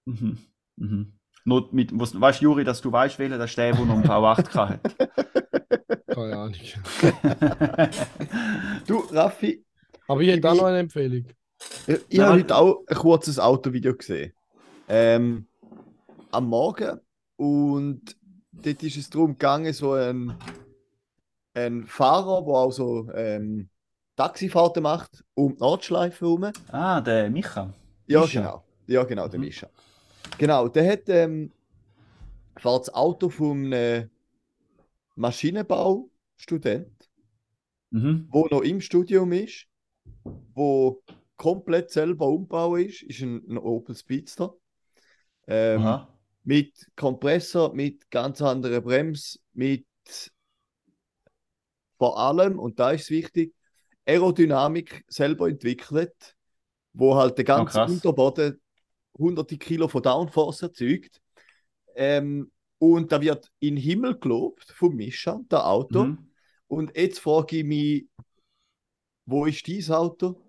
[0.05, 0.37] Mhm.
[0.77, 1.19] Mhm.
[1.43, 4.05] Nur mit, was, weißt Juri, dass du weißt, welcher das ist der, der noch einen
[4.05, 4.97] V8 hat.
[6.07, 6.55] Keine Ahnung.
[8.87, 9.65] Du, Raffi,
[10.07, 11.25] Aber ich hätte auch noch eine Empfehlung.
[11.85, 14.31] ich, ich habe heute auch ein kurzes Autovideo gesehen.
[14.87, 15.47] Ähm,
[16.31, 17.01] am Morgen.
[17.37, 18.17] Und
[18.51, 20.33] dort ist es darum gegangen, so ein,
[21.53, 23.69] ein Fahrer, der auch so ähm,
[24.15, 26.51] Taxifahrten macht, um die Nordschleife herum.
[26.71, 27.73] ah, der Micha.
[28.07, 28.41] Ja, Mischa.
[28.41, 28.63] genau.
[28.87, 29.45] Ja, genau, der Mhm.
[29.45, 29.69] Mischa.
[30.37, 31.51] Genau, der hat ähm,
[32.57, 34.09] fährt das Auto von einem
[35.15, 37.09] Maschinenbaustudent,
[37.91, 38.27] Mhm.
[38.29, 39.67] wo noch im Studium ist,
[40.53, 41.01] wo
[41.35, 44.55] komplett selber umbau ist, ist ein, ein Opel Speedster.
[45.47, 46.07] Ähm, Aha.
[46.47, 49.85] Mit Kompressor, mit ganz anderen Brems, mit
[51.97, 53.53] vor allem, und da ist es wichtig,
[54.05, 56.37] Aerodynamik selber entwickelt,
[56.93, 57.91] wo halt der ganze krass.
[57.91, 58.61] Unterboden
[59.17, 61.21] hunderte Kilo von Downforce erzeugt.
[61.95, 66.05] Ähm, und da wird in den Himmel gelobt vom Mischa, der Auto.
[66.05, 66.29] Mhm.
[66.67, 68.07] Und jetzt frage ich mich,
[69.25, 70.39] wo ist dein Auto?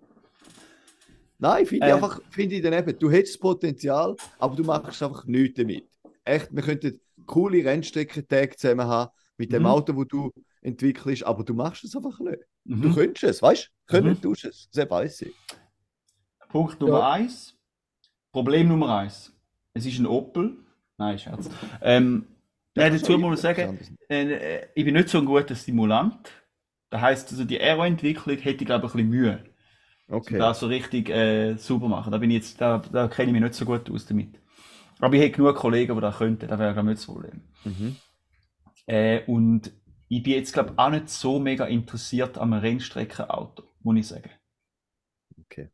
[1.39, 1.95] Nein, finde ich Äh.
[1.95, 5.88] einfach, finde ich daneben, du hättest das Potenzial, aber du machst einfach nichts damit.
[6.29, 9.67] Echt, wir könnten coole Rennstreckentage zusammen haben mit dem Mhm.
[9.67, 12.39] Auto, wo du entwickelst, aber du machst es einfach nicht.
[12.65, 12.81] Mhm.
[12.81, 13.69] Du könntest es, weißt du?
[13.93, 14.21] Können Mhm.
[14.21, 14.67] tust es.
[14.71, 15.33] Sehr weiß ich.
[16.49, 17.11] Punkt Nummer Ja.
[17.13, 17.55] eins.
[18.31, 19.33] Problem Nummer eins.
[19.73, 20.57] Es ist ein Opel.
[20.97, 21.49] Nein, Scherz.
[21.81, 22.27] Ähm,
[22.75, 26.31] nein, dazu muss man sagen, äh, ich bin nicht so ein guter Simulant.
[26.89, 29.43] Das heisst, also die Aero-Entwicklung hätte ich glaube ich ein bisschen Mühe,
[30.07, 30.37] um Okay.
[30.39, 32.11] das so richtig äh, sauber machen.
[32.11, 34.39] Da bin ich jetzt, da, da kenne ich mich nicht so gut aus damit.
[34.99, 36.47] Aber ich hätte genug Kollegen, die das könnten.
[36.47, 37.41] Das wäre glaube ich nicht das Problem.
[37.65, 38.01] Mhm.
[38.87, 39.71] Äh, und
[40.09, 44.29] ich bin jetzt glaube ich auch nicht so mega interessiert am Rennstreckenauto, muss ich sagen.
[45.41, 45.69] Okay.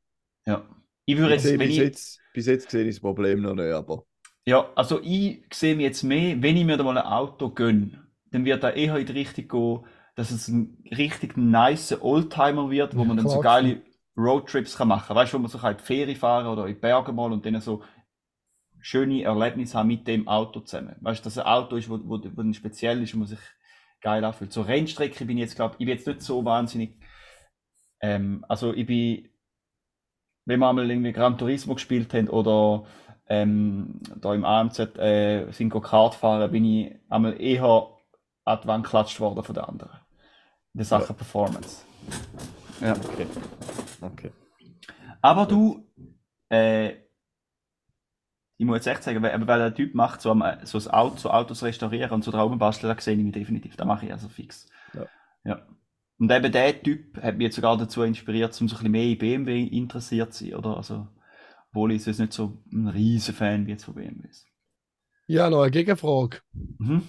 [0.45, 0.65] Ja.
[1.05, 3.55] Ich würde Ich jetzt, wenn bis, ich, jetzt, bis jetzt sehe ich das Problem noch
[3.55, 4.05] nicht, aber.
[4.45, 8.07] Ja, also ich sehe mich jetzt mehr, wenn ich mir da mal ein Auto gönne,
[8.32, 12.95] dann wird er eher in die Richtung gehen, dass es ein richtig nice Oldtimer wird,
[12.95, 13.82] wo Ja, man dann so geile
[14.15, 15.15] Roadtrips kann machen.
[15.15, 17.59] Weißt du, wo man so kann die Ferien fahren oder in Berge mal und dann
[17.59, 17.84] so
[18.86, 20.96] schöne Erlebnisse haben mit dem Auto zusammen.
[21.02, 23.40] Weißt du, dass ein Auto ist, wo, wo, wo speziell ist und man sich
[24.00, 24.54] geil anfühlt.
[24.54, 26.96] So Rennstrecke bin ich jetzt, glaube ich, bin jetzt nicht so wahnsinnig.
[28.00, 29.28] Ähm, also ich bin,
[30.46, 32.86] wenn wir einmal irgendwie Gran Turismo gespielt haben oder
[33.26, 37.90] ähm, da im AMZ äh, sind Kart fahren, bin ich einmal eher
[38.44, 40.00] an die Wand geklatscht worden von den anderen.
[40.76, 41.86] In der Sache Performance.
[42.82, 42.92] Ja.
[42.92, 43.26] Okay.
[44.00, 44.32] Okay.
[45.24, 45.88] Aber du,
[46.50, 47.05] äh,
[48.58, 50.88] ich muss jetzt echt sagen, weil, aber weil der Typ macht so, am, so, das
[50.88, 53.76] Auto, so Autos restaurieren und so drauf basteln, da sehe ich mich definitiv.
[53.76, 54.70] Das mache ich also fix.
[54.93, 55.06] Ja.
[55.43, 55.68] ja.
[56.18, 59.03] Und eben der Typ hat mich jetzt sogar dazu inspiriert, um so ein bisschen mehr
[59.03, 60.78] in BMW interessiert zu sein, oder?
[60.78, 61.08] Also,
[61.70, 64.45] obwohl ich jetzt nicht so ein riesen Fan wie jetzt von BMWs.
[65.28, 66.39] Ja, noch eine Gegenfrage.
[66.53, 67.03] Mhm.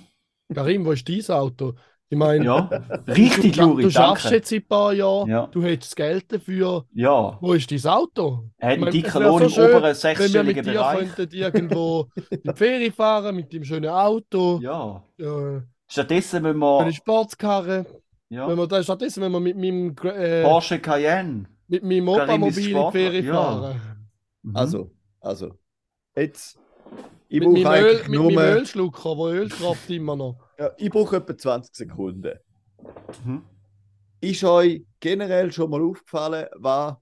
[0.52, 1.74] Karim, wo ist dein Auto?
[2.08, 2.70] Ich meine, Ja,
[3.08, 4.36] richtig, du, Juri, du schaffst danke.
[4.36, 5.46] jetzt seit ein paar Jahren, Ja.
[5.48, 6.84] du hättest das Geld dafür.
[6.94, 8.44] Ja, Wo ist dein Auto?
[8.58, 10.72] er hat Ich meine, einen dicken Lohn so im oberen Wenn wir sechsstelligen mit dir
[10.72, 11.14] Bereich.
[11.16, 15.02] könnten irgendwo in die Ferien fahren mit dem schönen Auto, Ja.
[15.18, 17.86] äh, Stattdessen müssen eine wir, Sportskarre,
[18.28, 21.46] ja, wenn wir stattdessen wenn wir mit meinem, äh, Porsche Cayenne.
[21.66, 23.32] mit meinem Opamobil in die Ferien ja.
[23.34, 23.80] fahren.
[24.42, 24.56] Mhm.
[24.56, 24.90] Also,
[25.20, 25.54] also.
[26.16, 26.56] Jetzt.
[27.28, 28.32] Ich Mit brauche meinem, Öl, eigentlich mit nur.
[28.32, 29.48] meinem Ölschlucker, wo Öl
[29.88, 30.45] immer noch.
[30.58, 32.38] Ja, ich brauche etwa 20 Sekunden.
[33.24, 33.42] Mhm.
[34.20, 36.94] Ist euch generell schon mal aufgefallen, was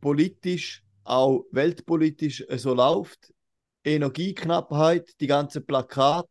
[0.00, 3.32] politisch, auch weltpolitisch äh, so läuft?
[3.84, 6.28] Energieknappheit, die ganzen Plakate,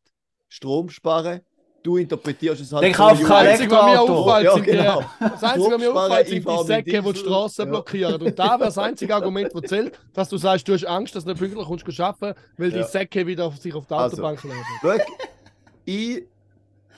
[0.47, 1.41] Stromsparen.
[1.84, 4.24] Du interpretierst es halt Dann kauf kein Das Einzige, was mir Elektroauto.
[4.24, 5.04] auffällt, Ja, sind die- genau.
[5.20, 7.16] Das Einzige, was mir auffällt, sind die Säcke, die die Diesel.
[7.18, 7.66] Straße Ja.
[7.70, 8.22] blockieren.
[8.22, 11.26] Und da wäre das einzige Argument, das zählt, dass du sagst, du hast Angst, dass
[11.26, 12.84] du nicht pünktlich kommst arbeiten, weil die Ja.
[12.88, 14.16] Säcke wieder auf sich auf die Also.
[14.16, 14.56] Autobahn kleben.
[14.82, 14.91] Schau,
[15.86, 16.24] ich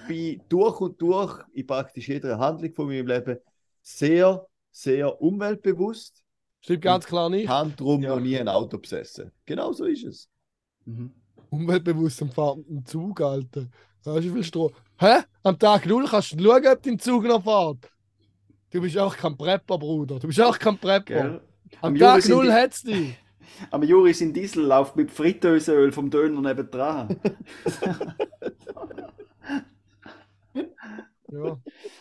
[0.07, 3.37] bin durch und durch in praktisch jeder Handlung von meinem Leben
[3.81, 6.23] sehr, sehr umweltbewusst.
[6.61, 7.47] Stimmt ganz klar nicht.
[7.47, 8.09] Haben darum Ja.
[8.15, 9.31] noch nie ein Auto besessen.
[9.45, 10.29] Genau so ist es.
[10.85, 11.11] Mhm.
[11.49, 13.67] Umweltbewusst am fahrenden Zug, Alter.
[14.03, 14.71] Da hast du viel Strom.
[14.99, 15.19] Hä?
[15.43, 17.91] Am Tag null kannst du schauen, ob dein Zug noch fährt.
[18.71, 20.19] Du bist auch kein Prepper, Bruder.
[20.19, 21.03] Du bist auch kein Prepper.
[21.13, 21.41] Gell?
[21.81, 23.15] Am Am Tag null die- hat's dich.
[23.71, 27.19] Aber Juri, sein Diesel läuft mit Fritteusenöl vom Döner nebendran.
[31.31, 31.57] Ja,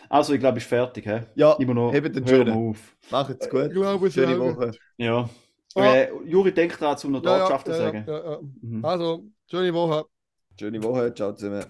[0.09, 1.05] also, ich glaube, ich bin fertig.
[1.05, 1.19] He?
[1.35, 1.91] Ja, Immer noch.
[1.93, 2.53] hebt den schönen.
[2.53, 2.95] mal auf.
[3.09, 3.65] Macht's gut.
[3.67, 4.71] ich glaube, Schöne Woche.
[4.97, 5.29] Ja.
[5.75, 5.93] Ah.
[5.93, 8.05] Äh, Juri, denk dran, zum noch ja, ja, Ortschaften ja, sagen.
[8.07, 8.39] ja, ja.
[8.61, 8.85] Mhm.
[8.85, 10.05] Also, schöne Woche.
[10.57, 11.13] Schöne Woche.
[11.13, 11.65] Ciao zusammen.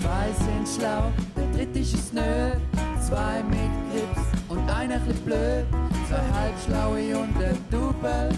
[0.00, 2.52] Zwei sind schlau, der dritte ist es nö.
[3.00, 3.58] Zwei mit
[3.90, 5.66] Grips und einer chli blöd.
[6.08, 8.28] Zwei halbschlaue und ein Double.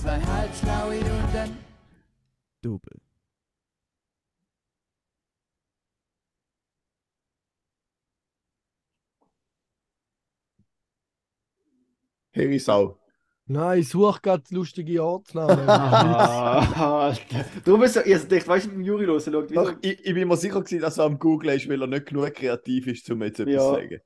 [0.00, 1.56] Zwei halbschlaue und ein
[2.62, 2.95] Double.
[12.36, 12.98] Harry Sau.
[13.48, 15.58] Nein, ich suche gerade lustige Ortsnamen.
[15.68, 17.44] Ah, Alter.
[17.64, 19.24] Darum ist er, ich dachte, weißt du, mit dem Juri los?
[19.26, 19.46] Doch,
[19.82, 22.32] ich, ich bin mir sicher gewesen, dass er am Google ist, weil er nicht genug
[22.34, 23.60] kreativ ist, um jetzt etwas Ja.
[23.60, 24.00] zu sagen.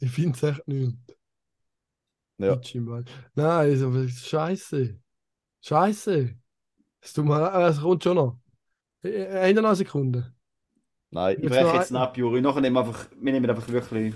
[0.00, 0.96] ich finde es echt nicht.
[2.38, 2.60] Ja.
[3.34, 4.98] Nein, also, scheiße.
[5.60, 6.34] Scheiße.
[7.00, 8.40] Es tut mir äh, es kommt schon noch.
[9.04, 10.34] Äh, äh, In einer Sekunde.
[11.10, 12.40] Nein, Ich breche noch jetzt ein- ab, Juri.
[12.40, 14.14] Nachher nehmen wir einfach, wir nehmen einfach wirklich.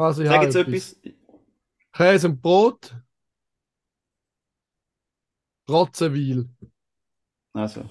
[0.00, 0.96] Also, ich Sag jetzt etwas.
[1.92, 2.94] Käse und Brot.
[5.68, 6.48] Rotzenwil.
[7.52, 7.84] Also.